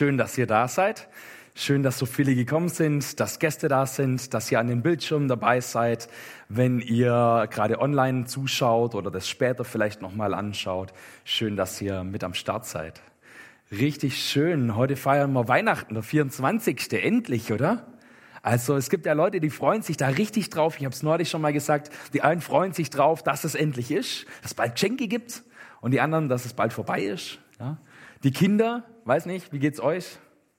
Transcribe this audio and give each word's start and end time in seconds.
Schön, 0.00 0.16
dass 0.16 0.38
ihr 0.38 0.46
da 0.46 0.66
seid. 0.66 1.08
Schön, 1.54 1.82
dass 1.82 1.98
so 1.98 2.06
viele 2.06 2.34
gekommen 2.34 2.70
sind, 2.70 3.20
dass 3.20 3.38
Gäste 3.38 3.68
da 3.68 3.84
sind, 3.84 4.32
dass 4.32 4.50
ihr 4.50 4.58
an 4.58 4.66
den 4.66 4.80
Bildschirmen 4.80 5.28
dabei 5.28 5.60
seid, 5.60 6.08
wenn 6.48 6.80
ihr 6.80 7.46
gerade 7.50 7.78
online 7.82 8.24
zuschaut 8.24 8.94
oder 8.94 9.10
das 9.10 9.28
später 9.28 9.62
vielleicht 9.62 10.00
nochmal 10.00 10.32
anschaut. 10.32 10.94
Schön, 11.24 11.54
dass 11.54 11.78
ihr 11.82 12.02
mit 12.02 12.24
am 12.24 12.32
Start 12.32 12.64
seid. 12.64 13.02
Richtig 13.70 14.24
schön. 14.24 14.74
Heute 14.74 14.96
feiern 14.96 15.34
wir 15.34 15.48
Weihnachten, 15.48 15.92
der 15.92 16.02
24. 16.02 16.90
Endlich, 16.94 17.52
oder? 17.52 17.86
Also 18.40 18.76
es 18.76 18.88
gibt 18.88 19.04
ja 19.04 19.12
Leute, 19.12 19.38
die 19.38 19.50
freuen 19.50 19.82
sich 19.82 19.98
da 19.98 20.08
richtig 20.08 20.48
drauf. 20.48 20.76
Ich 20.78 20.86
habe 20.86 20.94
es 20.94 21.02
neulich 21.02 21.28
schon 21.28 21.42
mal 21.42 21.52
gesagt. 21.52 21.90
Die 22.14 22.22
einen 22.22 22.40
freuen 22.40 22.72
sich 22.72 22.88
drauf, 22.88 23.22
dass 23.22 23.44
es 23.44 23.54
endlich 23.54 23.90
ist, 23.90 24.24
dass 24.40 24.52
es 24.52 24.54
bald 24.54 24.76
Geschenke 24.76 25.08
gibt, 25.08 25.42
und 25.82 25.92
die 25.92 26.00
anderen, 26.00 26.28
dass 26.28 26.44
es 26.44 26.52
bald 26.52 26.72
vorbei 26.72 27.02
ist. 27.02 27.38
Ja? 27.58 27.78
Die 28.22 28.32
Kinder, 28.32 28.84
weiß 29.04 29.26
nicht, 29.26 29.52
wie 29.52 29.58
geht's 29.58 29.80
euch? 29.80 30.18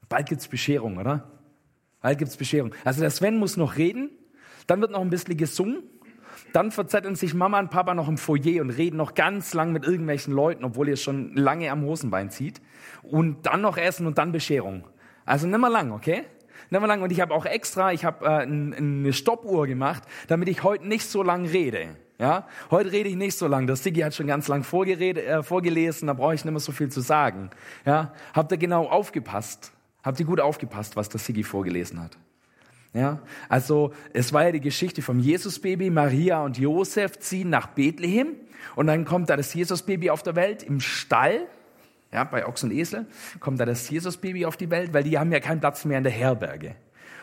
Bald 0.09 0.27
gibt's 0.27 0.47
Bescherung, 0.47 0.97
oder? 0.97 1.29
Bald 2.01 2.17
gibt's 2.17 2.35
Bescherung. 2.35 2.73
Also 2.83 3.01
der 3.01 3.11
Sven 3.11 3.37
muss 3.37 3.55
noch 3.55 3.77
reden, 3.77 4.09
dann 4.65 4.81
wird 4.81 4.91
noch 4.91 5.01
ein 5.01 5.11
bisschen 5.11 5.37
gesungen, 5.37 5.83
dann 6.53 6.71
verzetteln 6.71 7.15
sich 7.15 7.33
Mama 7.35 7.59
und 7.59 7.69
Papa 7.69 7.93
noch 7.93 8.07
im 8.07 8.17
Foyer 8.17 8.61
und 8.61 8.71
reden 8.71 8.97
noch 8.97 9.13
ganz 9.13 9.53
lang 9.53 9.71
mit 9.71 9.85
irgendwelchen 9.85 10.33
Leuten, 10.33 10.63
obwohl 10.63 10.89
ihr 10.89 10.97
schon 10.97 11.35
lange 11.35 11.71
am 11.71 11.83
Hosenbein 11.83 12.31
zieht. 12.31 12.61
Und 13.03 13.45
dann 13.45 13.61
noch 13.61 13.77
essen 13.77 14.07
und 14.07 14.17
dann 14.17 14.31
Bescherung. 14.31 14.83
Also 15.25 15.47
nimmer 15.47 15.69
lang, 15.69 15.91
okay? 15.91 16.23
Nimmer 16.71 16.87
lang. 16.87 17.03
Und 17.03 17.11
ich 17.11 17.21
habe 17.21 17.33
auch 17.33 17.45
extra, 17.45 17.93
ich 17.93 18.05
habe 18.05 18.25
äh, 18.25 18.41
eine 18.41 19.13
Stoppuhr 19.13 19.67
gemacht, 19.67 20.03
damit 20.27 20.49
ich 20.49 20.63
heute 20.63 20.87
nicht 20.87 21.05
so 21.05 21.23
lang 21.23 21.45
rede. 21.45 21.95
Ja, 22.21 22.47
heute 22.69 22.91
rede 22.91 23.09
ich 23.09 23.15
nicht 23.15 23.35
so 23.35 23.47
lang. 23.47 23.65
Der 23.65 23.75
Sigi 23.75 24.01
hat 24.01 24.13
schon 24.13 24.27
ganz 24.27 24.47
lang 24.47 24.61
äh, 24.61 25.41
vorgelesen, 25.41 26.05
da 26.05 26.13
brauche 26.13 26.35
ich 26.35 26.45
nicht 26.45 26.51
mehr 26.51 26.59
so 26.59 26.71
viel 26.71 26.89
zu 26.89 27.01
sagen. 27.01 27.49
Ja, 27.83 28.13
habt 28.35 28.51
ihr 28.51 28.59
genau 28.59 28.87
aufgepasst? 28.87 29.71
Habt 30.03 30.19
ihr 30.19 30.27
gut 30.27 30.39
aufgepasst, 30.39 30.95
was 30.95 31.09
der 31.09 31.19
Sigi 31.19 31.43
vorgelesen 31.43 31.99
hat? 31.99 32.15
Ja, 32.93 33.21
also 33.49 33.91
es 34.13 34.33
war 34.33 34.43
ja 34.43 34.51
die 34.51 34.61
Geschichte 34.61 35.01
vom 35.01 35.17
Jesusbaby. 35.17 35.89
Maria 35.89 36.43
und 36.43 36.59
Josef 36.59 37.17
ziehen 37.17 37.49
nach 37.49 37.65
Bethlehem 37.65 38.35
und 38.75 38.85
dann 38.85 39.03
kommt 39.03 39.31
da 39.31 39.35
das 39.35 39.51
Jesusbaby 39.55 40.11
auf 40.11 40.21
der 40.21 40.35
Welt 40.35 40.61
im 40.61 40.79
Stall. 40.79 41.47
Ja, 42.13 42.23
bei 42.23 42.45
Ochs 42.45 42.63
und 42.63 42.71
Esel 42.71 43.07
kommt 43.39 43.59
da 43.59 43.65
das 43.65 43.89
Jesusbaby 43.89 44.45
auf 44.45 44.57
die 44.57 44.69
Welt, 44.69 44.93
weil 44.93 45.03
die 45.03 45.17
haben 45.17 45.31
ja 45.31 45.39
keinen 45.39 45.59
Platz 45.59 45.85
mehr 45.85 45.97
in 45.97 46.03
der 46.03 46.13
Herberge. 46.13 46.75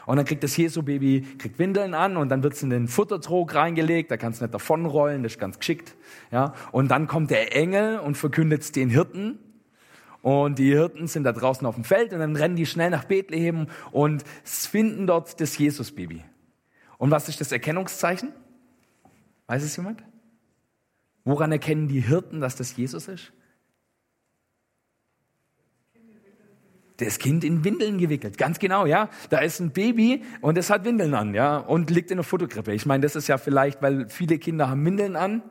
Und 0.09 0.17
dann 0.17 0.25
kriegt 0.25 0.43
das 0.43 0.57
Jesu-Baby, 0.57 1.21
kriegt 1.37 1.59
Windeln 1.59 1.93
an 1.93 2.17
und 2.17 2.31
dann 2.31 2.43
wird 2.43 2.55
es 2.55 2.63
in 2.63 2.71
den 2.71 2.89
Futtertrog 2.89 3.55
reingelegt, 3.55 4.11
da 4.11 4.17
kann 4.17 4.33
es 4.33 4.41
nicht 4.41 4.55
davonrollen, 4.55 5.23
das 5.23 5.33
ist 5.33 5.39
ganz 5.39 5.59
geschickt. 5.59 5.97
Ja? 6.33 6.55
Und 6.73 6.91
dann 6.91 7.07
kommt 7.07 7.31
der 7.31 7.55
Engel 7.55 7.99
und 7.99 8.17
verkündet 8.17 8.63
es 8.63 8.73
den 8.73 8.89
Hirten. 8.89 9.39
Und 10.23 10.59
die 10.59 10.71
Hirten 10.73 11.09
sind 11.09 11.25
da 11.25 11.33
draußen 11.33 11.67
auf 11.67 11.75
dem 11.75 11.85
Feld 11.85 12.15
und 12.15 12.21
dann 12.21 12.37
rennen 12.37 12.57
die 12.57 12.65
schnell 12.65 12.89
nach 12.89 13.05
Bethlehem 13.05 13.67
und 13.91 14.25
finden 14.45 15.07
dort 15.07 15.43
das 15.43 15.59
Jesus-Baby. 15.59 16.25
Und 16.97 17.11
was 17.11 17.29
ist 17.29 17.43
das 17.43 17.53
Erkennungszeichen? 17.53 18.33
Weiß 19.47 19.63
es 19.63 19.77
jemand? 19.77 20.03
Woran 21.25 21.53
erkennen 21.53 21.87
die 21.87 22.01
Hirten, 22.01 22.41
dass 22.41 22.57
das 22.57 22.75
Jesus 22.75 23.09
ist? 23.09 23.31
Das 26.99 27.19
Kind 27.19 27.45
in 27.45 27.65
Windeln 27.65 27.99
gewickelt. 27.99 28.39
Ganz 28.39 28.59
genau, 28.59 28.87
ja. 28.87 29.09
Da 29.31 29.39
ist 29.39 29.61
ein 29.61 29.71
Baby 29.71 30.25
und 30.41 30.59
es 30.59 30.69
hat 30.69 30.85
Windeln 30.85 31.15
an, 31.15 31.35
ja, 31.35 31.59
und 31.59 31.91
liegt 31.91 32.11
in 32.11 32.19
der 32.19 32.25
Futterkrippe. 32.25 32.73
Ich 32.73 32.87
meine, 32.87 33.03
das 33.03 33.17
ist 33.17 33.29
ja 33.29 33.39
vielleicht, 33.39 33.81
weil 33.83 34.09
viele 34.09 34.39
Kinder 34.39 34.69
haben 34.69 34.85
Windeln 34.85 35.17
an, 35.17 35.43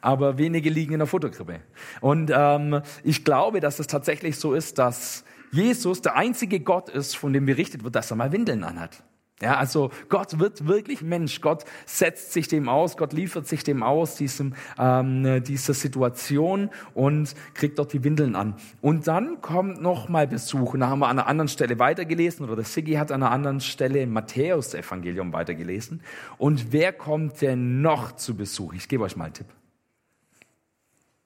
aber 0.00 0.38
wenige 0.38 0.68
liegen 0.68 0.92
in 0.92 0.98
der 0.98 1.06
Futterkrippe. 1.06 1.60
Und 2.00 2.30
ähm, 2.34 2.82
ich 3.02 3.24
glaube, 3.24 3.60
dass 3.60 3.78
es 3.78 3.86
tatsächlich 3.86 4.36
so 4.36 4.52
ist, 4.52 4.78
dass 4.78 5.24
Jesus 5.52 6.02
der 6.02 6.16
einzige 6.16 6.60
Gott 6.60 6.88
ist, 6.88 7.16
von 7.16 7.32
dem 7.32 7.46
berichtet 7.46 7.84
wird, 7.84 7.94
dass 7.94 8.10
er 8.10 8.16
mal 8.16 8.32
Windeln 8.32 8.64
anhat. 8.64 9.02
Ja, 9.42 9.58
also 9.58 9.90
Gott 10.08 10.38
wird 10.38 10.66
wirklich 10.66 11.02
Mensch. 11.02 11.42
Gott 11.42 11.66
setzt 11.84 12.32
sich 12.32 12.48
dem 12.48 12.70
aus. 12.70 12.96
Gott 12.96 13.12
liefert 13.12 13.46
sich 13.46 13.62
dem 13.62 13.82
aus, 13.82 14.16
diesem, 14.16 14.54
ähm, 14.78 15.44
dieser 15.44 15.74
Situation 15.74 16.70
und 16.94 17.34
kriegt 17.52 17.78
dort 17.78 17.92
die 17.92 18.02
Windeln 18.02 18.34
an. 18.34 18.54
Und 18.80 19.06
dann 19.06 19.42
kommt 19.42 19.82
noch 19.82 20.08
mal 20.08 20.26
Besuch. 20.26 20.72
Und 20.72 20.80
da 20.80 20.88
haben 20.88 21.00
wir 21.00 21.08
an 21.08 21.18
einer 21.18 21.28
anderen 21.28 21.48
Stelle 21.48 21.78
weitergelesen 21.78 22.46
oder 22.46 22.56
der 22.56 22.64
Siggi 22.64 22.94
hat 22.94 23.12
an 23.12 23.22
einer 23.22 23.30
anderen 23.30 23.60
Stelle 23.60 24.00
im 24.00 24.14
Matthäus-Evangelium 24.14 25.34
weitergelesen. 25.34 26.00
Und 26.38 26.72
wer 26.72 26.94
kommt 26.94 27.42
denn 27.42 27.82
noch 27.82 28.12
zu 28.12 28.36
Besuch? 28.36 28.72
Ich 28.72 28.88
gebe 28.88 29.04
euch 29.04 29.16
mal 29.16 29.26
einen 29.26 29.34
Tipp. 29.34 29.48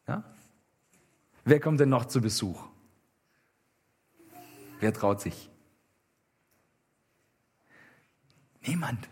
Ja? 0.09 0.25
Wer 1.44 1.60
kommt 1.60 1.78
denn 1.78 1.91
noch 1.91 2.06
zu 2.06 2.21
Besuch? 2.21 2.60
Wer 4.81 4.92
traut 4.92 5.21
sich? 5.21 5.48
Niemand. 8.66 9.09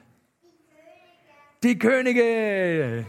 Die 1.62 1.78
Könige. 1.78 3.06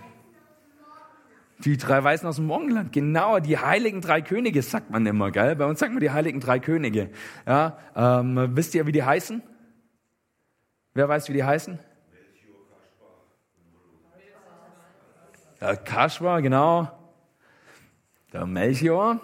Die 1.66 1.76
drei 1.76 2.02
Weißen 2.02 2.28
aus 2.28 2.38
dem 2.38 2.46
Morgenland, 2.46 2.94
genau, 2.94 3.40
die 3.40 3.58
heiligen 3.58 4.00
drei 4.00 4.22
Könige, 4.22 4.62
sagt 4.62 4.90
man 4.92 5.06
immer, 5.06 5.30
gell? 5.30 5.58
Bei 5.58 5.66
uns 5.66 5.80
sagt 5.80 5.92
man 5.92 6.00
die 6.00 6.10
heiligen 6.10 6.40
drei 6.40 6.60
Könige. 6.60 7.10
Ja, 7.46 7.78
ähm, 7.96 8.56
wisst 8.56 8.74
ihr, 8.76 8.88
wie 8.88 8.94
die 8.94 9.04
heißen? 9.04 9.44
Wer 10.94 11.10
weiß, 11.10 11.28
wie 11.28 11.34
die 11.34 11.44
heißen? 11.44 11.80
Der 15.60 15.76
Kaspar, 15.76 16.42
genau. 16.42 16.90
Der 18.32 18.46
Melchior 18.46 19.20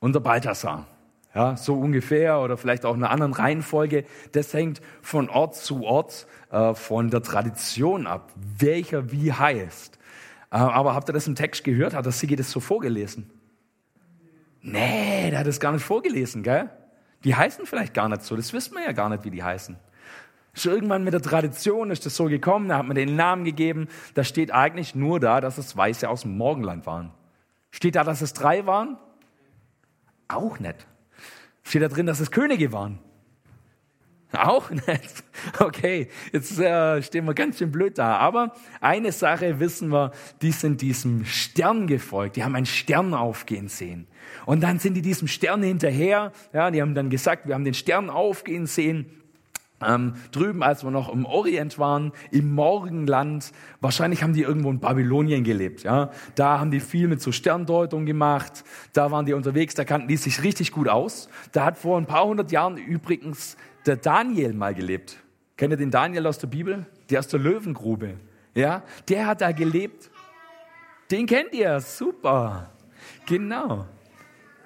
und 0.00 0.14
der 0.14 0.20
Balthasar. 0.20 0.86
Ja, 1.34 1.56
so 1.56 1.74
ungefähr 1.74 2.40
oder 2.40 2.56
vielleicht 2.56 2.84
auch 2.84 2.94
in 2.94 3.04
einer 3.04 3.12
anderen 3.12 3.32
Reihenfolge. 3.32 4.04
Das 4.32 4.52
hängt 4.52 4.80
von 5.00 5.28
Ort 5.28 5.54
zu 5.54 5.84
Ort, 5.84 6.26
äh, 6.50 6.74
von 6.74 7.08
der 7.10 7.22
Tradition 7.22 8.08
ab, 8.08 8.32
welcher 8.58 9.12
wie 9.12 9.32
heißt. 9.32 9.98
Äh, 10.50 10.56
aber 10.56 10.94
habt 10.94 11.08
ihr 11.08 11.12
das 11.12 11.28
im 11.28 11.36
Text 11.36 11.62
gehört? 11.62 11.94
Hat 11.94 12.04
der 12.04 12.12
Sigi 12.12 12.34
das 12.34 12.50
so 12.50 12.58
vorgelesen? 12.58 13.30
Nee, 14.60 15.30
der 15.30 15.38
hat 15.38 15.46
es 15.46 15.60
gar 15.60 15.72
nicht 15.72 15.84
vorgelesen, 15.84 16.42
gell? 16.42 16.68
Die 17.22 17.36
heißen 17.36 17.64
vielleicht 17.64 17.94
gar 17.94 18.08
nicht 18.08 18.22
so, 18.22 18.34
das 18.34 18.52
wissen 18.52 18.74
wir 18.74 18.82
ja 18.82 18.92
gar 18.92 19.08
nicht, 19.08 19.24
wie 19.24 19.30
die 19.30 19.42
heißen. 19.42 19.76
Ist 20.52 20.66
irgendwann 20.66 21.04
mit 21.04 21.12
der 21.12 21.22
Tradition 21.22 21.92
ist 21.92 22.04
das 22.06 22.16
so 22.16 22.24
gekommen, 22.24 22.68
da 22.68 22.78
hat 22.78 22.86
man 22.86 22.96
den 22.96 23.14
Namen 23.14 23.44
gegeben. 23.44 23.88
Da 24.14 24.24
steht 24.24 24.52
eigentlich 24.52 24.96
nur 24.96 25.20
da, 25.20 25.40
dass 25.40 25.58
es 25.58 25.76
Weiße 25.76 26.08
aus 26.08 26.22
dem 26.22 26.36
Morgenland 26.36 26.86
waren. 26.86 27.12
Steht 27.70 27.94
da, 27.94 28.02
dass 28.02 28.20
es 28.20 28.32
drei 28.32 28.66
waren? 28.66 28.98
Auch 30.26 30.58
nicht. 30.58 30.86
Steht 31.62 31.82
da 31.82 31.88
drin, 31.88 32.06
dass 32.06 32.20
es 32.20 32.30
Könige 32.30 32.72
waren? 32.72 32.98
Auch 34.32 34.70
nicht. 34.70 34.88
Okay, 35.58 36.08
jetzt 36.32 36.58
äh, 36.58 37.02
stehen 37.02 37.24
wir 37.24 37.32
ganz 37.32 37.58
schön 37.58 37.72
blöd 37.72 37.96
da. 37.96 38.18
Aber 38.18 38.52
eine 38.82 39.10
Sache 39.10 39.58
wissen 39.58 39.88
wir, 39.88 40.12
die 40.42 40.52
sind 40.52 40.82
diesem 40.82 41.24
Stern 41.24 41.86
gefolgt. 41.86 42.36
Die 42.36 42.44
haben 42.44 42.54
einen 42.54 42.66
Stern 42.66 43.14
aufgehen 43.14 43.68
sehen. 43.68 44.06
Und 44.44 44.62
dann 44.62 44.78
sind 44.78 44.94
die 44.94 45.02
diesem 45.02 45.28
Stern 45.28 45.62
hinterher. 45.62 46.32
Ja, 46.52 46.70
die 46.70 46.82
haben 46.82 46.94
dann 46.94 47.08
gesagt, 47.08 47.46
wir 47.46 47.54
haben 47.54 47.64
den 47.64 47.74
Stern 47.74 48.10
aufgehen 48.10 48.66
sehen. 48.66 49.19
Ähm, 49.82 50.14
drüben, 50.30 50.62
als 50.62 50.84
wir 50.84 50.90
noch 50.90 51.10
im 51.10 51.24
Orient 51.24 51.78
waren, 51.78 52.12
im 52.30 52.54
Morgenland, 52.54 53.52
wahrscheinlich 53.80 54.22
haben 54.22 54.34
die 54.34 54.42
irgendwo 54.42 54.70
in 54.70 54.78
Babylonien 54.78 55.42
gelebt. 55.42 55.84
Ja, 55.84 56.10
da 56.34 56.60
haben 56.60 56.70
die 56.70 56.80
viel 56.80 57.08
mit 57.08 57.22
so 57.22 57.32
Sterndeutung 57.32 58.04
gemacht. 58.04 58.64
Da 58.92 59.10
waren 59.10 59.24
die 59.24 59.32
unterwegs, 59.32 59.74
da 59.74 59.84
kannten 59.84 60.08
die 60.08 60.16
sich 60.16 60.42
richtig 60.42 60.72
gut 60.72 60.88
aus. 60.88 61.28
Da 61.52 61.64
hat 61.64 61.78
vor 61.78 61.96
ein 61.96 62.06
paar 62.06 62.26
hundert 62.26 62.52
Jahren 62.52 62.76
übrigens 62.76 63.56
der 63.86 63.96
Daniel 63.96 64.52
mal 64.52 64.74
gelebt. 64.74 65.16
Kennt 65.56 65.72
ihr 65.72 65.76
den 65.76 65.90
Daniel 65.90 66.26
aus 66.26 66.38
der 66.38 66.48
Bibel? 66.48 66.86
Der 67.08 67.20
aus 67.20 67.28
der 67.28 67.40
Löwengrube. 67.40 68.14
Ja, 68.54 68.82
der 69.08 69.26
hat 69.26 69.40
da 69.40 69.52
gelebt. 69.52 70.10
Den 71.10 71.26
kennt 71.26 71.52
ihr, 71.54 71.80
super. 71.80 72.70
Genau. 73.26 73.86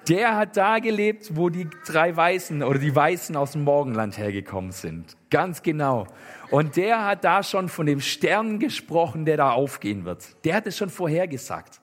Der 0.07 0.35
hat 0.35 0.55
da 0.55 0.77
gelebt, 0.77 1.35
wo 1.35 1.49
die 1.49 1.67
drei 1.85 2.15
Weißen 2.15 2.61
oder 2.61 2.77
die 2.77 2.95
Weißen 2.95 3.35
aus 3.35 3.53
dem 3.53 3.63
Morgenland 3.63 4.17
hergekommen 4.17 4.71
sind. 4.71 5.17
Ganz 5.31 5.63
genau. 5.63 6.05
Und 6.51 6.75
der 6.75 7.05
hat 7.05 7.23
da 7.23 7.41
schon 7.41 7.69
von 7.69 7.87
dem 7.87 7.99
Stern 7.99 8.59
gesprochen, 8.59 9.25
der 9.25 9.37
da 9.37 9.51
aufgehen 9.51 10.05
wird. 10.05 10.23
Der 10.45 10.55
hat 10.55 10.67
es 10.67 10.77
schon 10.77 10.91
vorhergesagt. 10.91 11.81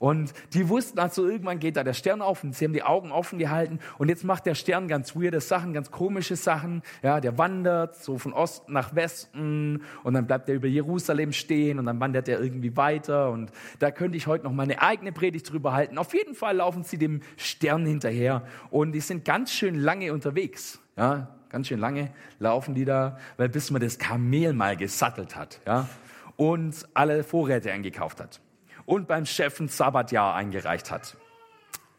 Und 0.00 0.32
die 0.54 0.70
wussten 0.70 0.98
also, 0.98 1.28
irgendwann 1.28 1.58
geht 1.58 1.76
da 1.76 1.84
der 1.84 1.92
Stern 1.92 2.22
auf 2.22 2.42
und 2.42 2.56
sie 2.56 2.64
haben 2.64 2.72
die 2.72 2.82
Augen 2.82 3.12
offen 3.12 3.38
gehalten. 3.38 3.80
Und 3.98 4.08
jetzt 4.08 4.24
macht 4.24 4.46
der 4.46 4.54
Stern 4.54 4.88
ganz 4.88 5.14
weirde 5.14 5.42
Sachen, 5.42 5.74
ganz 5.74 5.90
komische 5.90 6.36
Sachen. 6.36 6.80
Ja, 7.02 7.20
der 7.20 7.36
wandert 7.36 7.96
so 7.96 8.16
von 8.16 8.32
Osten 8.32 8.72
nach 8.72 8.94
Westen 8.94 9.82
und 10.02 10.14
dann 10.14 10.26
bleibt 10.26 10.48
er 10.48 10.54
über 10.54 10.68
Jerusalem 10.68 11.32
stehen 11.32 11.78
und 11.78 11.84
dann 11.84 12.00
wandert 12.00 12.28
er 12.28 12.40
irgendwie 12.40 12.74
weiter. 12.78 13.30
Und 13.30 13.52
da 13.78 13.90
könnte 13.90 14.16
ich 14.16 14.26
heute 14.26 14.44
noch 14.44 14.52
meine 14.52 14.80
eigene 14.80 15.12
Predigt 15.12 15.52
drüber 15.52 15.74
halten. 15.74 15.98
Auf 15.98 16.14
jeden 16.14 16.34
Fall 16.34 16.56
laufen 16.56 16.82
sie 16.82 16.96
dem 16.96 17.20
Stern 17.36 17.84
hinterher 17.84 18.42
und 18.70 18.92
die 18.92 19.00
sind 19.00 19.26
ganz 19.26 19.52
schön 19.52 19.74
lange 19.74 20.14
unterwegs. 20.14 20.80
Ja, 20.96 21.28
ganz 21.50 21.68
schön 21.68 21.78
lange 21.78 22.10
laufen 22.38 22.74
die 22.74 22.86
da, 22.86 23.18
weil 23.36 23.50
bis 23.50 23.70
man 23.70 23.82
das 23.82 23.98
Kamel 23.98 24.54
mal 24.54 24.78
gesattelt 24.78 25.36
hat, 25.36 25.60
ja, 25.66 25.90
und 26.36 26.88
alle 26.94 27.22
Vorräte 27.22 27.70
eingekauft 27.70 28.18
hat 28.18 28.40
und 28.90 29.06
beim 29.06 29.24
Chef 29.24 29.60
ein 29.60 29.68
Sabbatjahr 29.68 30.34
eingereicht 30.34 30.90
hat. 30.90 31.16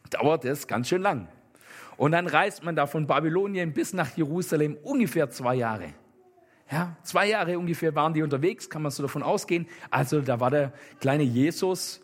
Dauert 0.10 0.44
es 0.44 0.68
ganz 0.68 0.90
schön 0.90 1.02
lang. 1.02 1.30
Und 1.96 2.12
dann 2.12 2.28
reist 2.28 2.64
man 2.64 2.76
da 2.76 2.86
von 2.86 3.08
Babylonien 3.08 3.72
bis 3.72 3.94
nach 3.94 4.18
Jerusalem 4.18 4.76
ungefähr 4.84 5.30
zwei 5.30 5.56
Jahre. 5.56 5.94
Ja, 6.70 6.98
zwei 7.04 7.30
Jahre 7.30 7.58
ungefähr 7.58 7.96
waren 7.96 8.14
die 8.14 8.22
unterwegs, 8.22 8.70
kann 8.70 8.82
man 8.82 8.92
so 8.92 9.04
davon 9.04 9.24
ausgehen. 9.24 9.68
Also 9.90 10.20
da 10.20 10.42
war 10.42 10.52
der 10.52 10.74
kleine 11.00 11.24
Jesus 11.24 12.02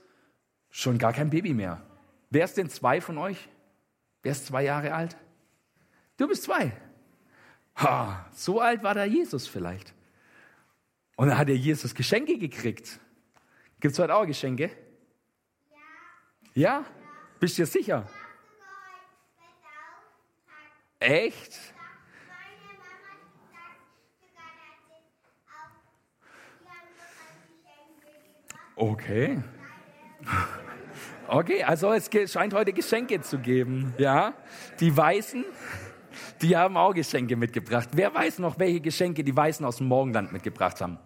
schon 0.70 0.98
gar 0.98 1.12
kein 1.12 1.30
Baby 1.30 1.54
mehr. 1.54 1.82
Wer 2.30 2.46
ist 2.46 2.56
denn 2.56 2.70
zwei 2.70 3.02
von 3.02 3.18
euch? 3.18 3.50
Wer 4.24 4.32
ist 4.32 4.46
zwei 4.46 4.64
Jahre 4.64 4.94
alt? 4.94 5.18
Du 6.16 6.30
bist 6.30 6.44
zwei. 6.44 6.72
Ha, 7.76 8.26
so 8.32 8.62
alt 8.62 8.84
war 8.84 8.94
der 8.94 9.06
Jesus 9.06 9.48
vielleicht. 9.48 9.94
Und 11.18 11.28
dann 11.28 11.38
hat 11.38 11.50
er 11.50 11.58
Jesus 11.58 11.94
Geschenke 11.94 12.38
gekriegt. 12.38 13.02
Gibt 13.80 13.94
es 13.94 14.00
heute 14.00 14.16
auch 14.16 14.26
Geschenke? 14.26 14.72
Ja. 16.54 16.80
Ja? 16.80 16.86
Bist 17.40 17.58
du 17.58 17.62
dir 17.62 17.68
sicher? 17.68 18.10
Echt? 21.00 21.60
Okay. 28.76 29.42
Okay, 31.30 31.62
also 31.62 31.92
es 31.92 32.10
scheint 32.32 32.54
heute 32.54 32.72
Geschenke 32.72 33.20
zu 33.20 33.38
geben. 33.38 33.94
Ja, 33.98 34.34
die 34.80 34.96
Weißen, 34.96 35.44
die 36.42 36.56
haben 36.56 36.78
auch 36.78 36.94
Geschenke 36.94 37.36
mitgebracht. 37.36 37.90
Wer 37.92 38.16
weiß 38.16 38.40
noch, 38.40 38.58
welche 38.58 38.80
Geschenke 38.80 39.26
die 39.26 39.36
Weißen 39.36 39.66
aus 39.66 39.76
dem 39.76 39.88
Morgenland 39.88 40.32
mitgebracht 40.32 40.80
haben? 40.80 40.98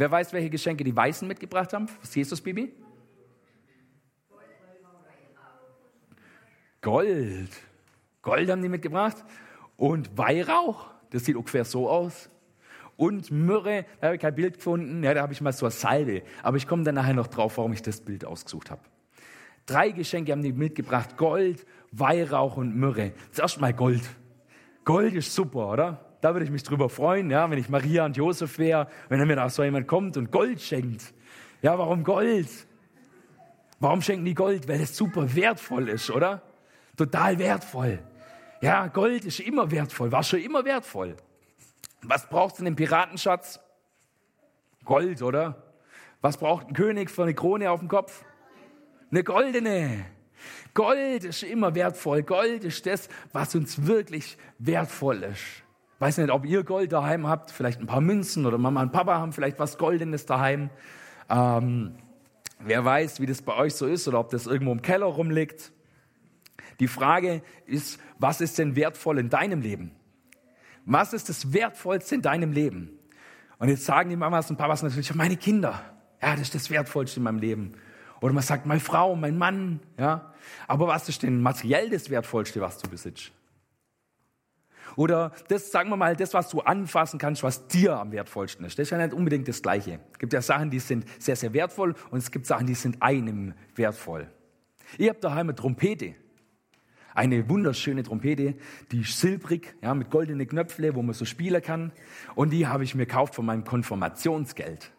Wer 0.00 0.10
weiß, 0.10 0.32
welche 0.32 0.48
Geschenke 0.48 0.82
die 0.82 0.96
Weißen 0.96 1.28
mitgebracht 1.28 1.74
haben? 1.74 1.86
Was 2.00 2.08
ist 2.08 2.16
Jesus, 2.16 2.40
Bibi? 2.40 2.72
Gold. 6.80 7.50
Gold 8.22 8.50
haben 8.50 8.62
die 8.62 8.70
mitgebracht. 8.70 9.22
Und 9.76 10.16
Weihrauch, 10.16 10.86
das 11.10 11.26
sieht 11.26 11.36
ungefähr 11.36 11.66
so 11.66 11.90
aus. 11.90 12.30
Und 12.96 13.30
Myrrhe, 13.30 13.84
da 14.00 14.06
habe 14.06 14.16
ich 14.16 14.22
kein 14.22 14.34
Bild 14.34 14.54
gefunden, 14.54 15.04
ja, 15.04 15.12
da 15.12 15.20
habe 15.20 15.34
ich 15.34 15.42
mal 15.42 15.52
so 15.52 15.66
eine 15.66 15.70
Salbe. 15.70 16.22
Aber 16.42 16.56
ich 16.56 16.66
komme 16.66 16.82
dann 16.82 16.94
nachher 16.94 17.12
noch 17.12 17.26
drauf, 17.26 17.58
warum 17.58 17.74
ich 17.74 17.82
das 17.82 18.00
Bild 18.00 18.24
ausgesucht 18.24 18.70
habe. 18.70 18.80
Drei 19.66 19.90
Geschenke 19.90 20.32
haben 20.32 20.42
die 20.42 20.54
mitgebracht: 20.54 21.18
Gold, 21.18 21.66
Weihrauch 21.92 22.56
und 22.56 22.74
Myrrhe. 22.74 23.12
Zuerst 23.32 23.60
mal 23.60 23.74
Gold. 23.74 24.08
Gold 24.82 25.12
ist 25.12 25.34
super, 25.34 25.72
oder? 25.72 26.09
Da 26.20 26.34
würde 26.34 26.44
ich 26.44 26.50
mich 26.50 26.62
drüber 26.62 26.88
freuen, 26.88 27.30
ja, 27.30 27.50
wenn 27.50 27.58
ich 27.58 27.68
Maria 27.68 28.04
und 28.04 28.16
Josef 28.16 28.58
wäre, 28.58 28.88
wenn 29.08 29.26
mir 29.26 29.36
da 29.36 29.48
so 29.48 29.64
jemand 29.64 29.86
kommt 29.88 30.16
und 30.16 30.30
Gold 30.30 30.60
schenkt. 30.60 31.14
Ja, 31.62 31.78
warum 31.78 32.04
Gold? 32.04 32.48
Warum 33.78 34.02
schenken 34.02 34.24
die 34.24 34.34
Gold? 34.34 34.68
Weil 34.68 34.80
es 34.82 34.96
super 34.96 35.34
wertvoll 35.34 35.88
ist, 35.88 36.10
oder? 36.10 36.42
total 37.00 37.38
wertvoll. 37.38 37.98
Ja, 38.60 38.88
Gold 38.88 39.24
ist 39.24 39.40
immer 39.40 39.70
wertvoll, 39.70 40.12
war 40.12 40.22
schon 40.22 40.40
immer 40.40 40.64
wertvoll. 40.64 41.16
Was 42.02 42.28
braucht 42.28 42.58
in 42.58 42.66
dem 42.66 42.76
Piratenschatz? 42.76 43.58
Gold, 44.84 45.22
oder? 45.22 45.62
Was 46.20 46.36
braucht 46.36 46.68
ein 46.68 46.74
König 46.74 47.10
für 47.10 47.22
eine 47.22 47.34
Krone 47.34 47.70
auf 47.70 47.80
dem 47.80 47.88
Kopf? 47.88 48.24
Eine 49.10 49.24
goldene. 49.24 50.04
Gold 50.74 51.24
ist 51.24 51.42
immer 51.42 51.74
wertvoll. 51.74 52.22
Gold 52.22 52.64
ist 52.64 52.84
das, 52.84 53.08
was 53.32 53.54
uns 53.54 53.86
wirklich 53.86 54.36
wertvoll 54.58 55.22
ist. 55.22 55.62
Weiß 56.00 56.16
nicht, 56.16 56.30
ob 56.30 56.46
ihr 56.46 56.64
Gold 56.64 56.92
daheim 56.92 57.28
habt, 57.28 57.50
vielleicht 57.50 57.78
ein 57.78 57.86
paar 57.86 58.00
Münzen 58.00 58.46
oder 58.46 58.56
Mama 58.56 58.80
und 58.80 58.90
Papa 58.90 59.18
haben 59.18 59.34
vielleicht 59.34 59.58
was 59.58 59.76
Goldenes 59.76 60.24
daheim. 60.24 60.70
Ähm, 61.28 61.94
wer 62.58 62.84
weiß, 62.86 63.20
wie 63.20 63.26
das 63.26 63.42
bei 63.42 63.54
euch 63.54 63.74
so 63.74 63.86
ist 63.86 64.08
oder 64.08 64.18
ob 64.18 64.30
das 64.30 64.46
irgendwo 64.46 64.72
im 64.72 64.80
Keller 64.80 65.04
rumliegt. 65.04 65.72
Die 66.80 66.88
Frage 66.88 67.42
ist, 67.66 68.00
was 68.18 68.40
ist 68.40 68.58
denn 68.58 68.76
wertvoll 68.76 69.18
in 69.18 69.28
deinem 69.28 69.60
Leben? 69.60 69.92
Was 70.86 71.12
ist 71.12 71.28
das 71.28 71.52
Wertvollste 71.52 72.14
in 72.14 72.22
deinem 72.22 72.52
Leben? 72.52 72.98
Und 73.58 73.68
jetzt 73.68 73.84
sagen 73.84 74.08
die 74.08 74.16
Mamas 74.16 74.48
und 74.48 74.56
Papas 74.56 74.82
natürlich, 74.82 75.14
meine 75.14 75.36
Kinder. 75.36 75.84
Ja, 76.22 76.30
das 76.30 76.40
ist 76.40 76.54
das 76.54 76.70
Wertvollste 76.70 77.20
in 77.20 77.24
meinem 77.24 77.40
Leben. 77.40 77.74
Oder 78.22 78.32
man 78.32 78.42
sagt, 78.42 78.64
meine 78.64 78.80
Frau, 78.80 79.16
mein 79.16 79.36
Mann. 79.36 79.80
Ja. 79.98 80.32
Aber 80.66 80.86
was 80.86 81.10
ist 81.10 81.22
denn 81.22 81.42
materiell 81.42 81.90
das 81.90 82.08
Wertvollste, 82.08 82.62
was 82.62 82.78
du 82.78 82.88
besitzt? 82.88 83.32
Oder 84.96 85.32
das, 85.48 85.70
sagen 85.70 85.90
wir 85.90 85.96
mal, 85.96 86.16
das, 86.16 86.34
was 86.34 86.48
du 86.48 86.60
anfassen 86.60 87.18
kannst, 87.18 87.42
was 87.42 87.66
dir 87.68 87.98
am 87.98 88.12
wertvollsten 88.12 88.64
ist. 88.66 88.78
Das 88.78 88.84
ist 88.84 88.90
ja 88.90 88.98
nicht 88.98 89.14
unbedingt 89.14 89.48
das 89.48 89.62
Gleiche. 89.62 90.00
Es 90.12 90.18
gibt 90.18 90.32
ja 90.32 90.42
Sachen, 90.42 90.70
die 90.70 90.78
sind 90.78 91.04
sehr, 91.18 91.36
sehr 91.36 91.52
wertvoll 91.52 91.94
und 92.10 92.18
es 92.18 92.30
gibt 92.30 92.46
Sachen, 92.46 92.66
die 92.66 92.74
sind 92.74 93.02
einem 93.02 93.54
wertvoll. 93.74 94.28
Ich 94.98 95.08
habe 95.08 95.18
daheim 95.20 95.48
eine 95.48 95.54
Trompete. 95.54 96.14
Eine 97.14 97.48
wunderschöne 97.48 98.04
Trompete, 98.04 98.54
die 98.92 99.00
ist 99.00 99.18
silbrig, 99.18 99.74
ja, 99.82 99.94
mit 99.94 100.10
goldenen 100.10 100.46
Knöpfle, 100.46 100.94
wo 100.94 101.02
man 101.02 101.12
so 101.12 101.24
spielen 101.24 101.60
kann. 101.60 101.92
Und 102.36 102.50
die 102.50 102.68
habe 102.68 102.84
ich 102.84 102.94
mir 102.94 103.06
gekauft 103.06 103.34
von 103.34 103.44
meinem 103.44 103.64
Konfirmationsgeld. 103.64 104.92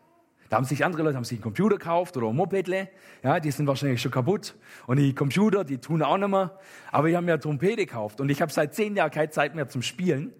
Da 0.51 0.57
haben 0.57 0.65
sich 0.65 0.83
andere 0.83 1.03
Leute 1.03 1.15
haben 1.15 1.23
sich 1.23 1.37
einen 1.37 1.43
Computer 1.43 1.77
gekauft 1.77 2.17
oder 2.17 2.27
ein 2.27 2.35
Mopedle, 2.35 2.89
ja, 3.23 3.39
die 3.39 3.51
sind 3.51 3.67
wahrscheinlich 3.67 4.01
schon 4.01 4.11
kaputt. 4.11 4.53
Und 4.85 4.97
die 4.97 5.15
Computer, 5.15 5.63
die 5.63 5.77
tun 5.77 6.03
auch 6.03 6.17
nicht 6.17 6.27
mehr. 6.27 6.59
Aber 6.91 7.07
ich 7.07 7.15
habe 7.15 7.25
mir 7.25 7.31
eine 7.31 7.41
Trompete 7.41 7.77
gekauft 7.77 8.19
und 8.19 8.27
ich 8.27 8.41
habe 8.41 8.51
seit 8.51 8.75
zehn 8.75 8.97
Jahren 8.97 9.11
keine 9.11 9.29
Zeit 9.29 9.55
mehr 9.55 9.69
zum 9.69 9.81
Spielen. 9.81 10.33